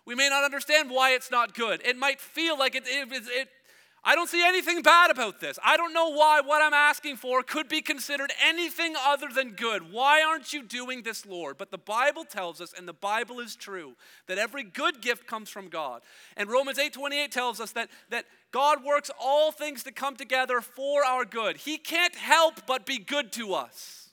We 0.03 0.15
may 0.15 0.29
not 0.29 0.43
understand 0.43 0.89
why 0.89 1.12
it's 1.12 1.29
not 1.29 1.53
good. 1.53 1.84
It 1.86 1.95
might 1.95 2.19
feel 2.19 2.58
like 2.58 2.73
it, 2.73 2.86
it, 2.88 3.08
it, 3.12 3.49
I 4.08 4.13
don't 4.13 4.30
see 4.30 4.46
anything 4.46 4.84
bad 4.84 5.10
about 5.10 5.39
this. 5.39 5.58
I 5.63 5.78
don't 5.78 5.91
know 5.91 6.12
why 6.12 6.39
what 6.41 6.62
I'm 6.62 6.76
asking 6.76 7.15
for 7.15 7.41
could 7.41 7.68
be 7.68 7.82
considered 7.82 8.32
anything 8.39 8.94
other 9.04 9.30
than 9.34 9.54
good. 9.54 9.91
Why 9.91 10.22
aren't 10.22 10.54
you 10.54 10.62
doing 10.62 11.02
this, 11.02 11.26
Lord? 11.26 11.58
But 11.58 11.72
the 11.72 11.80
Bible 11.80 12.24
tells 12.24 12.62
us, 12.62 12.72
and 12.78 12.88
the 12.88 12.94
Bible 12.94 13.39
is 13.39 13.56
true, 13.56 13.96
that 14.28 14.38
every 14.38 14.62
good 14.62 15.02
gift 15.02 15.26
comes 15.26 15.50
from 15.50 15.70
God. 15.70 16.04
And 16.38 16.50
Romans 16.50 16.78
8:28 16.78 17.32
tells 17.32 17.60
us 17.60 17.72
that, 17.72 17.89
that 18.12 18.26
God 18.52 18.84
works 18.84 19.10
all 19.20 19.52
things 19.52 19.82
to 19.84 19.91
come 19.91 20.15
together 20.15 20.62
for 20.62 21.04
our 21.04 21.26
good. 21.26 21.58
He 21.58 21.80
can't 21.80 22.15
help 22.15 22.68
but 22.68 22.86
be 22.86 23.00
good 23.00 23.32
to 23.34 23.56
us. 23.56 24.05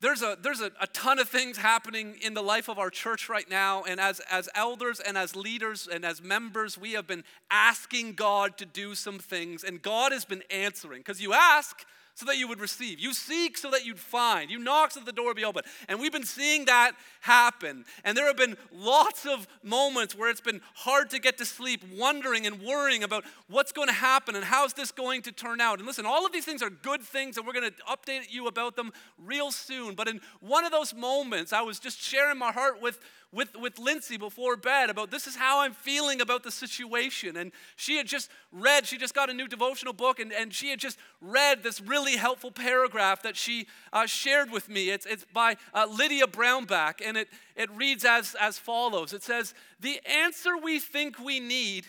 There's 0.00 0.22
a 0.22 0.36
there's 0.40 0.60
a, 0.60 0.70
a, 0.80 0.86
ton 0.88 1.18
of 1.18 1.28
things 1.28 1.58
happening 1.58 2.16
in 2.22 2.32
the 2.32 2.42
life 2.42 2.68
of 2.68 2.78
our 2.78 2.90
church 2.90 3.28
right 3.28 3.48
now. 3.48 3.82
And 3.84 4.00
as 4.00 4.20
as 4.30 4.48
elders 4.54 4.98
and 4.98 5.18
as 5.18 5.36
leaders 5.36 5.86
and 5.90 6.04
as 6.04 6.22
members 6.22 6.78
we 6.78 6.92
have 6.92 7.06
been 7.06 7.24
asking 7.50 8.14
god 8.14 8.56
to 8.58 8.66
do 8.66 8.94
some 8.94 9.18
things. 9.18 9.62
And 9.62 9.82
god 9.82 10.12
has 10.12 10.24
been 10.24 10.42
answering. 10.50 11.00
Because 11.00 11.20
you 11.20 11.34
ask 11.34 11.84
so 12.20 12.26
that 12.26 12.36
you 12.36 12.46
would 12.46 12.60
receive. 12.60 13.00
You 13.00 13.14
seek 13.14 13.56
so 13.56 13.70
that 13.70 13.84
you'd 13.84 13.98
find. 13.98 14.50
You 14.50 14.58
knock 14.58 14.92
so 14.92 15.00
that 15.00 15.06
the 15.06 15.12
door 15.12 15.26
would 15.26 15.36
be 15.36 15.44
open. 15.44 15.62
And 15.88 15.98
we've 15.98 16.12
been 16.12 16.24
seeing 16.24 16.66
that 16.66 16.92
happen. 17.22 17.84
And 18.04 18.16
there 18.16 18.26
have 18.26 18.36
been 18.36 18.56
lots 18.72 19.26
of 19.26 19.48
moments 19.62 20.14
where 20.14 20.30
it's 20.30 20.40
been 20.40 20.60
hard 20.74 21.10
to 21.10 21.18
get 21.18 21.38
to 21.38 21.46
sleep, 21.46 21.82
wondering 21.96 22.46
and 22.46 22.60
worrying 22.60 23.02
about 23.02 23.24
what's 23.48 23.72
going 23.72 23.88
to 23.88 23.94
happen 23.94 24.36
and 24.36 24.44
how's 24.44 24.74
this 24.74 24.92
going 24.92 25.22
to 25.22 25.32
turn 25.32 25.60
out. 25.60 25.78
And 25.78 25.86
listen, 25.86 26.06
all 26.06 26.26
of 26.26 26.32
these 26.32 26.44
things 26.44 26.62
are 26.62 26.70
good 26.70 27.02
things, 27.02 27.36
and 27.36 27.46
we're 27.46 27.54
going 27.54 27.70
to 27.70 27.76
update 27.84 28.30
you 28.30 28.46
about 28.46 28.76
them 28.76 28.92
real 29.18 29.50
soon. 29.50 29.94
But 29.94 30.06
in 30.06 30.20
one 30.40 30.64
of 30.64 30.72
those 30.72 30.94
moments, 30.94 31.52
I 31.52 31.62
was 31.62 31.78
just 31.78 32.00
sharing 32.00 32.38
my 32.38 32.52
heart 32.52 32.82
with 32.82 32.98
with, 33.32 33.56
with 33.56 33.78
Lindsay 33.78 34.16
before 34.16 34.56
bed 34.56 34.90
about 34.90 35.10
this 35.10 35.26
is 35.26 35.36
how 35.36 35.60
I'm 35.60 35.72
feeling 35.72 36.20
about 36.20 36.42
the 36.42 36.50
situation. 36.50 37.36
And 37.36 37.52
she 37.76 37.96
had 37.96 38.06
just 38.06 38.30
read, 38.50 38.86
she 38.86 38.98
just 38.98 39.14
got 39.14 39.30
a 39.30 39.34
new 39.34 39.46
devotional 39.46 39.92
book, 39.92 40.18
and, 40.18 40.32
and 40.32 40.52
she 40.52 40.70
had 40.70 40.80
just 40.80 40.98
read 41.20 41.62
this 41.62 41.80
really 41.80 42.16
helpful 42.16 42.50
paragraph 42.50 43.22
that 43.22 43.36
she 43.36 43.66
uh, 43.92 44.06
shared 44.06 44.50
with 44.50 44.68
me. 44.68 44.90
It's, 44.90 45.06
it's 45.06 45.24
by 45.32 45.56
uh, 45.72 45.86
Lydia 45.88 46.26
Brownback, 46.26 47.00
and 47.04 47.16
it, 47.16 47.28
it 47.54 47.70
reads 47.70 48.04
as, 48.04 48.34
as 48.40 48.58
follows 48.58 49.12
It 49.12 49.22
says, 49.22 49.54
The 49.78 50.00
answer 50.06 50.56
we 50.56 50.80
think 50.80 51.18
we 51.18 51.38
need 51.38 51.86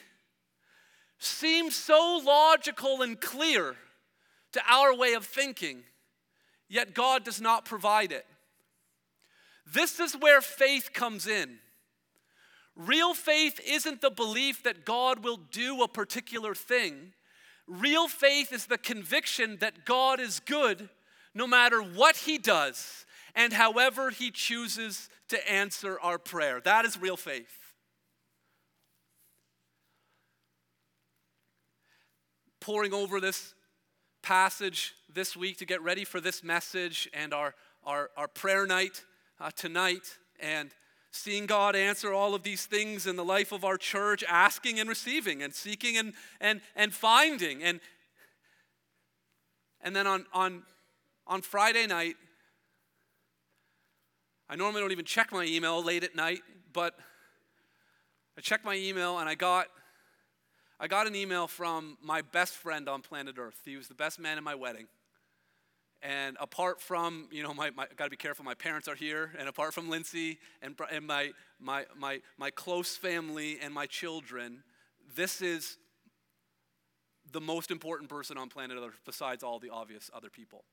seems 1.18 1.76
so 1.76 2.22
logical 2.24 3.02
and 3.02 3.20
clear 3.20 3.76
to 4.52 4.62
our 4.70 4.96
way 4.96 5.14
of 5.14 5.26
thinking, 5.26 5.84
yet 6.68 6.94
God 6.94 7.24
does 7.24 7.42
not 7.42 7.66
provide 7.66 8.12
it. 8.12 8.26
This 9.66 10.00
is 10.00 10.14
where 10.14 10.42
faith 10.42 10.92
comes 10.94 11.28
in. 11.28 11.60
Real 12.76 13.14
faith 13.14 13.60
isn't 13.66 14.02
the 14.02 14.10
belief 14.10 14.64
that 14.64 14.86
God 14.86 15.24
will 15.24 15.38
do 15.38 15.84
a 15.84 15.88
particular 15.88 16.56
thing. 16.56 17.14
Real 17.68 18.08
faith 18.08 18.52
is 18.52 18.66
the 18.66 18.78
conviction 18.78 19.58
that 19.60 19.86
God 19.86 20.20
is 20.20 20.40
good 20.40 20.90
no 21.34 21.48
matter 21.48 21.82
what 21.82 22.18
He 22.18 22.38
does 22.38 23.06
and 23.36 23.54
however 23.54 24.10
He 24.10 24.32
chooses 24.32 25.10
to 25.30 25.52
answer 25.52 26.00
our 26.02 26.18
prayer. 26.18 26.60
That 26.62 26.86
is 26.86 27.00
real 27.00 27.18
faith. 27.18 27.74
Poring 32.60 32.94
over 32.94 33.20
this 33.20 33.54
passage 34.22 34.94
this 35.12 35.36
week 35.36 35.58
to 35.58 35.66
get 35.66 35.82
ready 35.82 36.06
for 36.06 36.22
this 36.22 36.44
message 36.44 37.10
and 37.14 37.34
our, 37.34 37.56
our, 37.84 38.12
our 38.16 38.28
prayer 38.28 38.68
night 38.68 39.04
uh, 39.42 39.50
tonight 39.56 40.18
and 40.40 40.72
seeing 41.12 41.46
God 41.46 41.76
answer 41.76 42.14
all 42.14 42.36
of 42.36 42.44
these 42.44 42.66
things 42.66 43.08
in 43.08 43.16
the 43.16 43.24
life 43.24 43.52
of 43.52 43.66
our 43.66 43.78
church, 43.78 44.24
asking 44.28 44.80
and 44.80 44.88
receiving 44.88 45.42
and 45.42 45.54
seeking 45.54 45.98
and, 45.98 46.14
and, 46.40 46.62
and 46.76 46.94
finding. 46.94 47.64
And, 47.64 47.80
and 49.82 49.96
then 49.96 50.08
on, 50.08 50.26
on, 50.34 50.64
on 51.28 51.42
Friday 51.42 51.88
night, 51.88 52.16
I 54.50 54.56
normally 54.56 54.82
don't 54.82 54.92
even 54.92 55.06
check 55.06 55.32
my 55.32 55.44
email 55.44 55.84
late 55.84 56.04
at 56.04 56.16
night, 56.16 56.42
but 56.72 56.96
I 58.38 58.42
checked 58.42 58.64
my 58.64 58.76
email 58.76 59.20
and 59.20 59.28
I 59.28 59.36
got 59.36 59.68
I 60.84 60.88
got 60.88 61.06
an 61.06 61.14
email 61.14 61.48
from 61.48 61.96
my 62.02 62.24
best 62.24 62.56
friend 62.56 62.90
on 62.90 63.04
planet 63.04 63.36
Earth. 63.38 63.62
He 63.64 63.78
was 63.78 63.88
the 63.88 63.94
best 63.94 64.20
man 64.20 64.40
in 64.40 64.44
my 64.44 64.56
wedding. 64.56 64.88
And 66.02 66.36
apart 66.40 66.82
from, 66.82 67.28
you 67.32 67.44
know, 67.44 67.54
my, 67.54 67.70
my 67.72 67.86
got 67.96 68.06
to 68.06 68.10
be 68.10 68.18
careful, 68.18 68.44
my 68.44 68.56
parents 68.56 68.88
are 68.88 68.96
here, 68.96 69.32
and 69.38 69.48
apart 69.48 69.74
from 69.74 69.90
Lindsay 69.90 70.40
and, 70.62 70.76
and 70.92 71.06
my, 71.06 71.32
my, 71.60 71.86
my, 71.96 72.22
my 72.38 72.50
close 72.50 72.98
family 72.98 73.60
and 73.62 73.72
my 73.72 73.86
children, 73.86 74.64
this 75.16 75.42
is 75.42 75.78
the 77.32 77.42
most 77.42 77.70
important 77.70 78.10
person 78.10 78.38
on 78.38 78.50
planet 78.50 78.78
Earth 78.82 79.00
besides 79.06 79.44
all 79.44 79.60
the 79.60 79.70
obvious 79.70 80.10
other 80.14 80.30
people. 80.30 80.64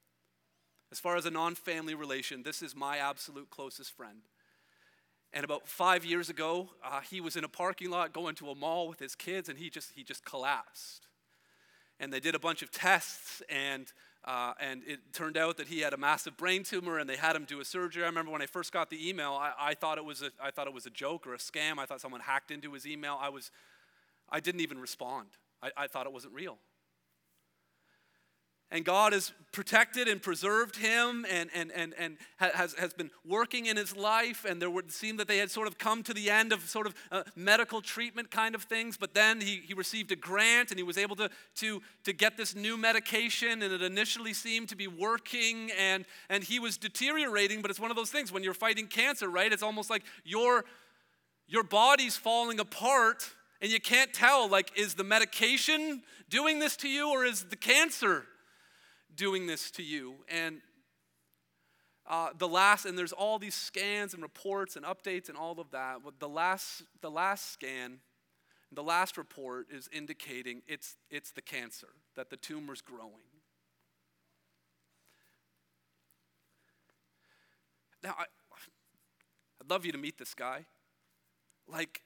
As 0.90 0.98
far 0.98 1.16
as 1.16 1.26
a 1.26 1.30
non 1.30 1.54
family 1.54 1.94
relation, 1.94 2.42
this 2.42 2.62
is 2.62 2.74
my 2.74 2.96
absolute 2.96 3.50
closest 3.50 3.94
friend. 3.94 4.20
And 5.34 5.44
about 5.44 5.68
five 5.68 6.06
years 6.06 6.30
ago, 6.30 6.70
uh, 6.82 7.00
he 7.00 7.20
was 7.20 7.36
in 7.36 7.44
a 7.44 7.48
parking 7.48 7.90
lot 7.90 8.14
going 8.14 8.34
to 8.36 8.48
a 8.48 8.54
mall 8.54 8.88
with 8.88 8.98
his 8.98 9.14
kids, 9.14 9.50
and 9.50 9.58
he 9.58 9.68
just, 9.68 9.92
he 9.94 10.02
just 10.02 10.24
collapsed. 10.24 11.06
And 12.00 12.10
they 12.10 12.20
did 12.20 12.34
a 12.34 12.38
bunch 12.38 12.62
of 12.62 12.70
tests, 12.70 13.42
and 13.50 13.92
uh, 14.24 14.52
and 14.61 14.83
it 14.87 15.00
turned 15.12 15.37
out 15.37 15.57
that 15.57 15.68
he 15.68 15.81
had 15.81 15.92
a 15.92 15.96
massive 15.96 16.37
brain 16.37 16.62
tumor 16.62 16.98
and 16.98 17.09
they 17.09 17.16
had 17.16 17.35
him 17.35 17.44
do 17.44 17.61
a 17.61 17.64
surgery. 17.64 18.02
I 18.02 18.07
remember 18.07 18.31
when 18.31 18.42
I 18.42 18.46
first 18.46 18.72
got 18.72 18.90
the 18.90 19.09
email, 19.09 19.33
I, 19.33 19.52
I, 19.59 19.74
thought, 19.74 19.96
it 19.96 20.04
was 20.04 20.22
a, 20.22 20.31
I 20.42 20.50
thought 20.50 20.66
it 20.66 20.74
was 20.74 20.87
a 20.87 20.90
joke 20.90 21.26
or 21.26 21.35
a 21.35 21.38
scam. 21.38 21.78
I 21.78 21.87
thought 21.87 22.00
someone 22.00 22.20
hacked 22.20 22.50
into 22.50 22.72
his 22.72 22.87
email. 22.87 23.18
I, 23.20 23.28
was, 23.28 23.50
I 24.28 24.40
didn't 24.40 24.61
even 24.61 24.78
respond, 24.78 25.28
I, 25.62 25.70
I 25.76 25.87
thought 25.87 26.07
it 26.07 26.12
wasn't 26.12 26.35
real. 26.35 26.59
And 28.70 28.85
God 28.85 29.14
has 29.14 29.33
protected 29.50 30.09
and 30.09 30.20
preserved 30.20 30.76
him 30.76 31.24
and, 31.31 31.48
and, 31.54 31.72
and, 31.72 31.94
and 31.98 32.19
has, 32.37 32.75
has 32.75 32.92
been 32.92 33.10
working 33.27 33.64
in 33.64 33.79
his 33.79 33.96
life. 33.96 34.44
And 34.44 34.60
there 34.60 34.69
would 34.69 34.92
seem 34.92 35.16
that 35.16 35.27
they 35.27 35.38
had 35.38 35.50
sort 35.50 35.66
of 35.66 35.79
come 35.79 36.02
to 36.02 36.12
the 36.12 36.29
end 36.29 36.52
of 36.52 36.69
sort 36.69 36.87
of 36.87 36.94
uh, 37.10 37.23
medical 37.35 37.81
treatment 37.81 38.31
kind 38.31 38.54
of 38.54 38.64
things. 38.64 38.98
But 38.98 39.14
then 39.14 39.40
he, 39.40 39.62
he 39.66 39.73
received 39.73 40.12
a 40.12 40.16
grant 40.16 40.71
and 40.71 40.79
he 40.79 40.83
was 40.83 40.98
able 40.98 41.16
to, 41.16 41.31
to, 41.56 41.81
to 42.04 42.12
get 42.12 42.37
this 42.37 42.54
new 42.54 42.77
medication. 42.77 43.62
And 43.62 43.73
it 43.73 43.81
initially 43.81 44.35
seemed 44.35 44.69
to 44.69 44.77
be 44.77 44.87
working 44.87 45.71
and, 45.79 46.04
and 46.29 46.44
he 46.44 46.58
was 46.58 46.77
deteriorating. 46.77 47.62
But 47.62 47.71
it's 47.71 47.81
one 47.81 47.90
of 47.90 47.96
those 47.96 48.10
things 48.10 48.31
when 48.31 48.42
you're 48.42 48.52
fighting 48.52 48.87
cancer, 48.87 49.31
right? 49.31 49.50
It's 49.50 49.62
almost 49.62 49.88
like 49.88 50.02
your, 50.25 50.66
your 51.46 51.62
body's 51.62 52.19
falling 52.19 52.60
apart 52.60 53.31
and 53.62 53.73
you 53.73 53.81
can't 53.81 54.12
tell 54.12 54.46
like, 54.46 54.79
is 54.79 54.92
the 54.92 55.04
medication 55.04 56.02
doing 56.29 56.58
this 56.58 56.77
to 56.77 56.88
you 56.88 57.08
or 57.08 57.25
is 57.25 57.44
the 57.44 57.56
cancer? 57.56 58.27
doing 59.19 59.46
this 59.46 59.71
to 59.73 59.83
you. 59.83 60.14
And 60.29 60.62
uh, 62.06 62.31
the 62.38 62.48
last, 62.48 62.87
and 62.87 62.96
there's 62.96 63.12
all 63.12 63.38
these 63.38 63.54
scans 63.54 64.14
and 64.14 64.23
reports 64.23 64.77
and 64.77 64.87
updates 64.87 65.29
and 65.29 65.37
all 65.37 65.60
of 65.60 65.71
that. 65.73 65.98
The 66.19 66.29
last, 66.29 66.85
the 67.02 67.10
last 67.10 67.52
scan, 67.52 67.98
the 68.73 68.83
last 68.83 69.19
report 69.19 69.66
is 69.71 69.90
indicating 69.92 70.62
it's, 70.66 70.96
it's 71.10 71.33
the 71.33 71.42
cancer, 71.42 71.88
that 72.16 72.31
the 72.31 72.37
tumor's 72.38 72.81
growing. 72.81 73.12
Now, 78.02 78.14
I, 78.19 78.25
I'd 79.60 79.69
love 79.69 79.85
you 79.85 79.92
to 79.92 79.98
meet 79.98 80.16
this 80.16 80.33
guy. 80.33 80.64
Like, 81.66 82.02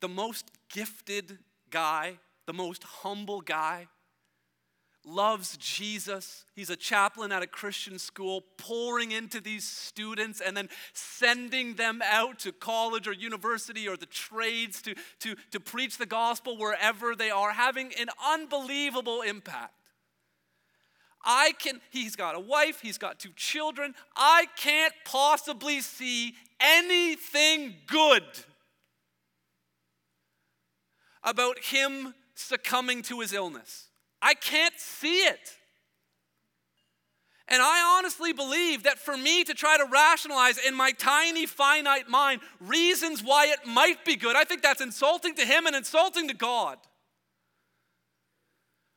the 0.00 0.08
most 0.08 0.50
gifted 0.68 1.38
guy, 1.70 2.18
the 2.46 2.52
most 2.52 2.84
humble 2.84 3.40
guy, 3.40 3.88
loves 5.04 5.56
Jesus. 5.56 6.44
He's 6.54 6.70
a 6.70 6.76
chaplain 6.76 7.32
at 7.32 7.42
a 7.42 7.46
Christian 7.46 7.98
school, 7.98 8.44
pouring 8.56 9.10
into 9.10 9.40
these 9.40 9.66
students 9.66 10.40
and 10.40 10.56
then 10.56 10.68
sending 10.92 11.74
them 11.74 12.00
out 12.04 12.38
to 12.40 12.52
college 12.52 13.08
or 13.08 13.12
university 13.12 13.88
or 13.88 13.96
the 13.96 14.06
trades 14.06 14.80
to, 14.82 14.94
to, 15.20 15.34
to 15.50 15.60
preach 15.60 15.98
the 15.98 16.06
gospel 16.06 16.56
wherever 16.56 17.16
they 17.16 17.30
are, 17.30 17.52
having 17.52 17.92
an 17.98 18.08
unbelievable 18.24 19.22
impact. 19.22 19.74
I 21.24 21.52
can, 21.58 21.80
he's 21.90 22.16
got 22.16 22.34
a 22.34 22.40
wife, 22.40 22.80
he's 22.80 22.98
got 22.98 23.18
two 23.18 23.32
children. 23.36 23.94
I 24.16 24.46
can't 24.56 24.94
possibly 25.04 25.80
see 25.80 26.34
anything 26.60 27.74
good 27.86 28.24
about 31.22 31.58
him 31.60 32.14
succumbing 32.34 33.02
to 33.02 33.20
his 33.20 33.32
illness. 33.32 33.88
I 34.22 34.34
can't 34.34 34.78
see 34.78 35.18
it. 35.22 35.56
And 37.48 37.60
I 37.60 37.98
honestly 37.98 38.32
believe 38.32 38.84
that 38.84 38.98
for 38.98 39.16
me 39.16 39.42
to 39.44 39.52
try 39.52 39.76
to 39.76 39.84
rationalize 39.84 40.56
in 40.56 40.74
my 40.74 40.92
tiny, 40.92 41.44
finite 41.44 42.08
mind 42.08 42.40
reasons 42.60 43.22
why 43.22 43.48
it 43.48 43.66
might 43.66 44.04
be 44.04 44.16
good, 44.16 44.36
I 44.36 44.44
think 44.44 44.62
that's 44.62 44.80
insulting 44.80 45.34
to 45.34 45.44
him 45.44 45.66
and 45.66 45.74
insulting 45.74 46.28
to 46.28 46.34
God. 46.34 46.78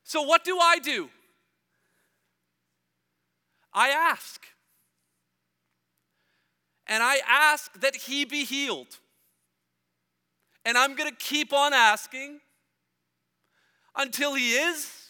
So, 0.04 0.22
what 0.22 0.44
do 0.44 0.60
I 0.60 0.78
do? 0.78 1.10
I 3.74 3.90
ask. 3.90 4.46
And 6.88 7.02
I 7.02 7.18
ask 7.28 7.74
that 7.82 7.96
he 7.96 8.26
be 8.26 8.46
healed. 8.46 9.00
And 10.64 10.78
I'm 10.78 10.96
going 10.96 11.10
to 11.10 11.16
keep 11.16 11.52
on 11.52 11.74
asking 11.74 12.40
until 13.96 14.36
he 14.36 14.52
is 14.52 15.05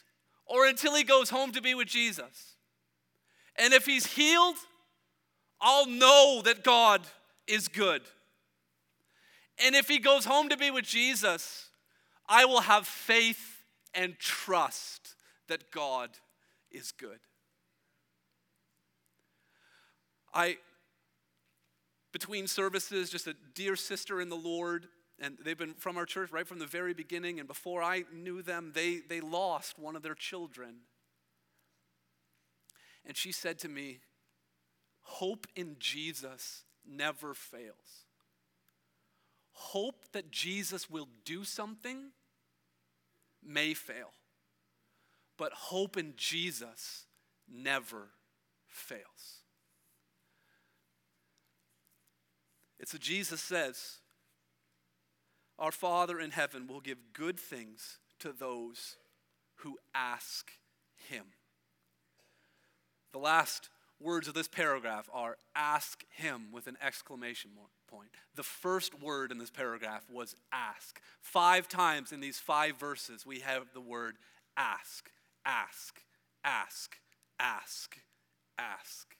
or 0.45 0.65
until 0.65 0.95
he 0.95 1.03
goes 1.03 1.29
home 1.29 1.51
to 1.53 1.61
be 1.61 1.73
with 1.73 1.87
Jesus. 1.87 2.55
And 3.57 3.73
if 3.73 3.85
he's 3.85 4.05
healed, 4.05 4.55
I'll 5.61 5.87
know 5.87 6.41
that 6.43 6.63
God 6.63 7.01
is 7.47 7.67
good. 7.67 8.01
And 9.63 9.75
if 9.75 9.87
he 9.87 9.99
goes 9.99 10.25
home 10.25 10.49
to 10.49 10.57
be 10.57 10.69
with 10.71 10.85
Jesus, 10.85 11.69
I 12.27 12.45
will 12.45 12.61
have 12.61 12.85
faith 12.85 13.63
and 13.93 14.19
trust 14.19 15.15
that 15.47 15.71
God 15.71 16.09
is 16.71 16.91
good. 16.91 17.19
I, 20.33 20.57
between 22.11 22.47
services, 22.47 23.09
just 23.09 23.27
a 23.27 23.35
dear 23.53 23.77
sister 23.77 24.19
in 24.19 24.27
the 24.27 24.35
Lord 24.35 24.87
and 25.19 25.37
they've 25.43 25.57
been 25.57 25.75
from 25.75 25.97
our 25.97 26.05
church 26.05 26.31
right 26.31 26.47
from 26.47 26.59
the 26.59 26.65
very 26.65 26.93
beginning. 26.93 27.39
And 27.39 27.47
before 27.47 27.81
I 27.81 28.03
knew 28.13 28.41
them, 28.41 28.71
they, 28.73 29.01
they 29.07 29.21
lost 29.21 29.79
one 29.79 29.95
of 29.95 30.03
their 30.03 30.15
children. 30.15 30.75
And 33.05 33.15
she 33.15 33.31
said 33.31 33.59
to 33.59 33.69
me, 33.69 33.99
Hope 35.01 35.47
in 35.55 35.77
Jesus 35.79 36.63
never 36.85 37.33
fails. 37.33 38.05
Hope 39.51 40.11
that 40.11 40.31
Jesus 40.31 40.89
will 40.89 41.07
do 41.23 41.43
something 41.45 42.11
may 43.41 43.73
fail, 43.73 44.11
but 45.37 45.53
hope 45.53 45.95
in 45.95 46.13
Jesus 46.17 47.05
never 47.47 48.09
fails. 48.67 49.43
It's 52.79 52.91
what 52.91 53.01
Jesus 53.01 53.41
says 53.41 53.99
our 55.57 55.71
Father 55.71 56.19
in 56.19 56.31
heaven 56.31 56.67
will 56.67 56.81
give 56.81 56.97
good 57.13 57.39
things 57.39 57.99
to 58.19 58.31
those 58.31 58.97
who 59.57 59.77
ask 59.93 60.51
him. 61.09 61.25
The 63.13 63.19
last 63.19 63.69
words 63.99 64.27
of 64.27 64.33
this 64.33 64.47
paragraph 64.47 65.09
are 65.13 65.37
ask 65.55 66.03
him 66.09 66.47
with 66.51 66.67
an 66.67 66.77
exclamation 66.81 67.51
point. 67.87 68.09
The 68.35 68.43
first 68.43 69.01
word 69.01 69.31
in 69.31 69.37
this 69.37 69.49
paragraph 69.49 70.03
was 70.11 70.35
ask. 70.51 70.99
Five 71.21 71.69
times 71.69 72.11
in 72.11 72.19
these 72.19 72.37
five 72.37 72.77
verses, 72.77 73.25
we 73.25 73.39
have 73.39 73.67
the 73.73 73.81
word 73.81 74.17
ask, 74.57 75.09
ask, 75.45 76.01
ask, 76.43 76.97
ask, 77.39 77.97
ask. 78.57 79.15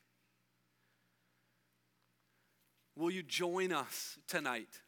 Will 2.98 3.12
you 3.12 3.24
join 3.24 3.72
us 3.72 4.18
tonight 4.28 4.82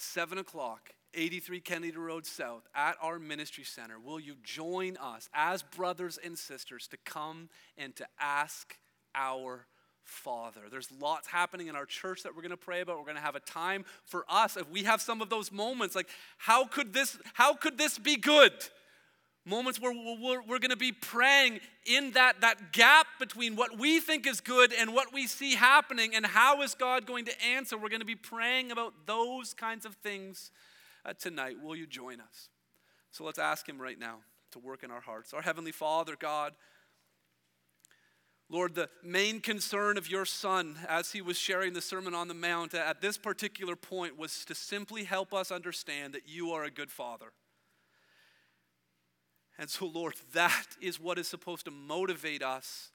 7 0.00 0.38
o'clock, 0.38 0.90
83 1.14 1.60
Kennedy 1.60 1.96
Road 1.96 2.26
South, 2.26 2.66
at 2.74 2.96
our 3.02 3.18
ministry 3.18 3.64
center. 3.64 3.98
Will 3.98 4.20
you 4.20 4.36
join 4.42 4.96
us 4.96 5.28
as 5.34 5.62
brothers 5.62 6.18
and 6.22 6.38
sisters 6.38 6.86
to 6.88 6.96
come 7.04 7.48
and 7.76 7.94
to 7.96 8.06
ask 8.20 8.78
our 9.14 9.66
Father. 10.08 10.62
There's 10.70 10.88
lots 10.90 11.28
happening 11.28 11.66
in 11.66 11.76
our 11.76 11.84
church 11.84 12.22
that 12.22 12.34
we're 12.34 12.40
going 12.40 12.50
to 12.50 12.56
pray 12.56 12.80
about. 12.80 12.96
We're 12.96 13.04
going 13.04 13.16
to 13.16 13.22
have 13.22 13.36
a 13.36 13.40
time 13.40 13.84
for 14.04 14.24
us 14.26 14.56
if 14.56 14.68
we 14.70 14.84
have 14.84 15.02
some 15.02 15.20
of 15.20 15.28
those 15.28 15.52
moments 15.52 15.94
like 15.94 16.08
how 16.38 16.64
could 16.64 16.94
this 16.94 17.18
how 17.34 17.52
could 17.52 17.76
this 17.76 17.98
be 17.98 18.16
good? 18.16 18.52
Moments 19.48 19.80
where 19.80 19.92
we're, 19.92 20.42
we're 20.42 20.58
going 20.58 20.70
to 20.70 20.76
be 20.76 20.92
praying 20.92 21.60
in 21.86 22.10
that, 22.12 22.42
that 22.42 22.72
gap 22.72 23.06
between 23.18 23.56
what 23.56 23.78
we 23.78 23.98
think 23.98 24.26
is 24.26 24.42
good 24.42 24.74
and 24.74 24.92
what 24.92 25.10
we 25.10 25.26
see 25.26 25.54
happening, 25.54 26.14
and 26.14 26.26
how 26.26 26.60
is 26.60 26.74
God 26.74 27.06
going 27.06 27.24
to 27.24 27.42
answer. 27.42 27.78
We're 27.78 27.88
going 27.88 28.00
to 28.00 28.06
be 28.06 28.14
praying 28.14 28.70
about 28.70 28.92
those 29.06 29.54
kinds 29.54 29.86
of 29.86 29.94
things 29.96 30.50
uh, 31.06 31.14
tonight. 31.18 31.56
Will 31.62 31.74
you 31.74 31.86
join 31.86 32.20
us? 32.20 32.50
So 33.10 33.24
let's 33.24 33.38
ask 33.38 33.66
Him 33.66 33.80
right 33.80 33.98
now 33.98 34.18
to 34.50 34.58
work 34.58 34.82
in 34.82 34.90
our 34.90 35.00
hearts. 35.00 35.32
Our 35.32 35.40
Heavenly 35.40 35.72
Father, 35.72 36.14
God, 36.18 36.52
Lord, 38.50 38.74
the 38.74 38.90
main 39.02 39.40
concern 39.40 39.96
of 39.96 40.10
your 40.10 40.26
son 40.26 40.76
as 40.88 41.12
he 41.12 41.22
was 41.22 41.38
sharing 41.38 41.72
the 41.72 41.82
Sermon 41.82 42.14
on 42.14 42.28
the 42.28 42.34
Mount 42.34 42.74
at 42.74 43.00
this 43.00 43.16
particular 43.16 43.76
point 43.76 44.18
was 44.18 44.44
to 44.46 44.54
simply 44.54 45.04
help 45.04 45.32
us 45.32 45.50
understand 45.50 46.14
that 46.14 46.22
you 46.26 46.52
are 46.52 46.64
a 46.64 46.70
good 46.70 46.90
father. 46.90 47.32
And 49.58 49.68
so, 49.68 49.86
Lord, 49.86 50.14
that 50.34 50.66
is 50.80 51.00
what 51.00 51.18
is 51.18 51.26
supposed 51.26 51.64
to 51.64 51.70
motivate 51.70 52.42
us 52.42 52.90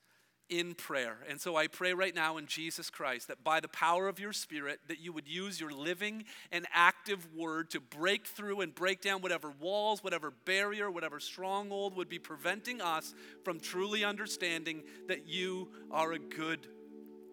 in 0.49 0.76
prayer. 0.76 1.18
And 1.30 1.39
so 1.39 1.55
I 1.55 1.68
pray 1.68 1.93
right 1.93 2.14
now 2.14 2.38
in 2.38 2.45
Jesus 2.45 2.89
Christ 2.89 3.28
that 3.30 3.43
by 3.43 3.59
the 3.59 3.68
power 3.68 4.07
of 4.07 4.20
your 4.20 4.34
Spirit, 4.34 4.80
that 4.88 4.99
you 4.99 5.11
would 5.14 5.28
use 5.28 5.59
your 5.59 5.72
living 5.72 6.26
and 6.51 6.66
active 6.74 7.28
word 7.34 7.70
to 7.72 7.80
break 7.80 8.28
through 8.28 8.61
and 8.61 8.74
break 8.76 9.01
down 9.01 9.22
whatever 9.22 9.51
walls, 9.59 10.03
whatever 10.03 10.32
barrier, 10.45 10.91
whatever 10.91 11.20
stronghold 11.20 11.95
would 11.95 12.09
be 12.09 12.20
preventing 12.20 12.82
us 12.82 13.14
from 13.43 13.59
truly 13.59 14.03
understanding 14.03 14.84
that 15.07 15.28
you 15.28 15.70
are 15.91 16.11
a 16.14 16.20
good 16.20 16.68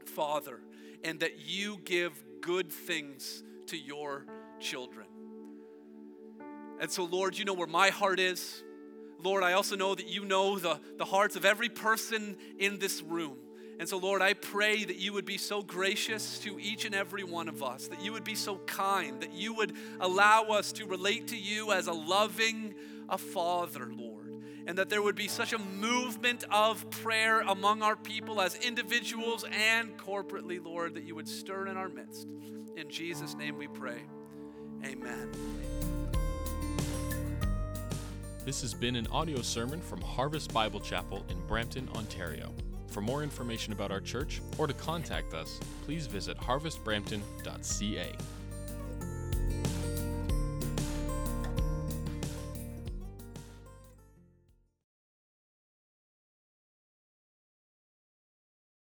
Father 0.06 0.60
and 1.04 1.20
that 1.20 1.38
you 1.38 1.78
give 1.84 2.12
good 2.40 2.72
things 2.72 3.42
to 3.66 3.76
your 3.76 4.24
children. 4.60 5.06
And 6.80 6.90
so, 6.90 7.04
Lord, 7.04 7.36
you 7.36 7.44
know 7.44 7.52
where 7.52 7.66
my 7.66 7.90
heart 7.90 8.18
is. 8.18 8.62
Lord, 9.22 9.42
I 9.42 9.52
also 9.52 9.76
know 9.76 9.94
that 9.94 10.08
you 10.08 10.24
know 10.24 10.58
the, 10.58 10.80
the 10.96 11.04
hearts 11.04 11.36
of 11.36 11.44
every 11.44 11.68
person 11.68 12.36
in 12.58 12.78
this 12.78 13.02
room. 13.02 13.36
And 13.78 13.88
so, 13.88 13.96
Lord, 13.96 14.20
I 14.20 14.34
pray 14.34 14.84
that 14.84 14.96
you 14.96 15.14
would 15.14 15.24
be 15.24 15.38
so 15.38 15.62
gracious 15.62 16.38
to 16.40 16.60
each 16.60 16.84
and 16.84 16.94
every 16.94 17.24
one 17.24 17.48
of 17.48 17.62
us, 17.62 17.88
that 17.88 18.04
you 18.04 18.12
would 18.12 18.24
be 18.24 18.34
so 18.34 18.58
kind, 18.66 19.22
that 19.22 19.32
you 19.32 19.54
would 19.54 19.72
allow 20.00 20.42
us 20.44 20.72
to 20.72 20.84
relate 20.84 21.28
to 21.28 21.36
you 21.36 21.72
as 21.72 21.86
a 21.86 21.92
loving 21.92 22.74
a 23.08 23.16
father, 23.16 23.90
Lord. 23.90 24.42
And 24.66 24.76
that 24.76 24.90
there 24.90 25.00
would 25.00 25.16
be 25.16 25.28
such 25.28 25.54
a 25.54 25.58
movement 25.58 26.44
of 26.50 26.88
prayer 26.90 27.40
among 27.40 27.82
our 27.82 27.96
people 27.96 28.42
as 28.42 28.54
individuals 28.54 29.46
and 29.50 29.96
corporately, 29.96 30.62
Lord, 30.62 30.94
that 30.94 31.04
you 31.04 31.14
would 31.14 31.26
stir 31.26 31.66
in 31.66 31.78
our 31.78 31.88
midst. 31.88 32.28
In 32.76 32.90
Jesus' 32.90 33.34
name 33.34 33.56
we 33.56 33.66
pray. 33.66 34.02
Amen. 34.84 35.99
This 38.43 38.62
has 38.62 38.72
been 38.72 38.97
an 38.97 39.07
audio 39.09 39.43
sermon 39.43 39.82
from 39.82 40.01
Harvest 40.01 40.53
Bible 40.55 40.80
Chapel 40.80 41.26
in 41.28 41.36
Brampton, 41.47 41.86
Ontario. 41.95 42.55
For 42.86 43.03
more 43.03 43.22
information 43.22 43.74
about 43.74 43.93
our 43.93 44.01
church 44.01 44.41
or 44.57 44.66
to 44.66 44.72
contact 44.72 45.34
us, 45.34 45.61
please 45.84 46.07
visit 46.07 46.38
harvestbrampton.ca. 46.38 48.12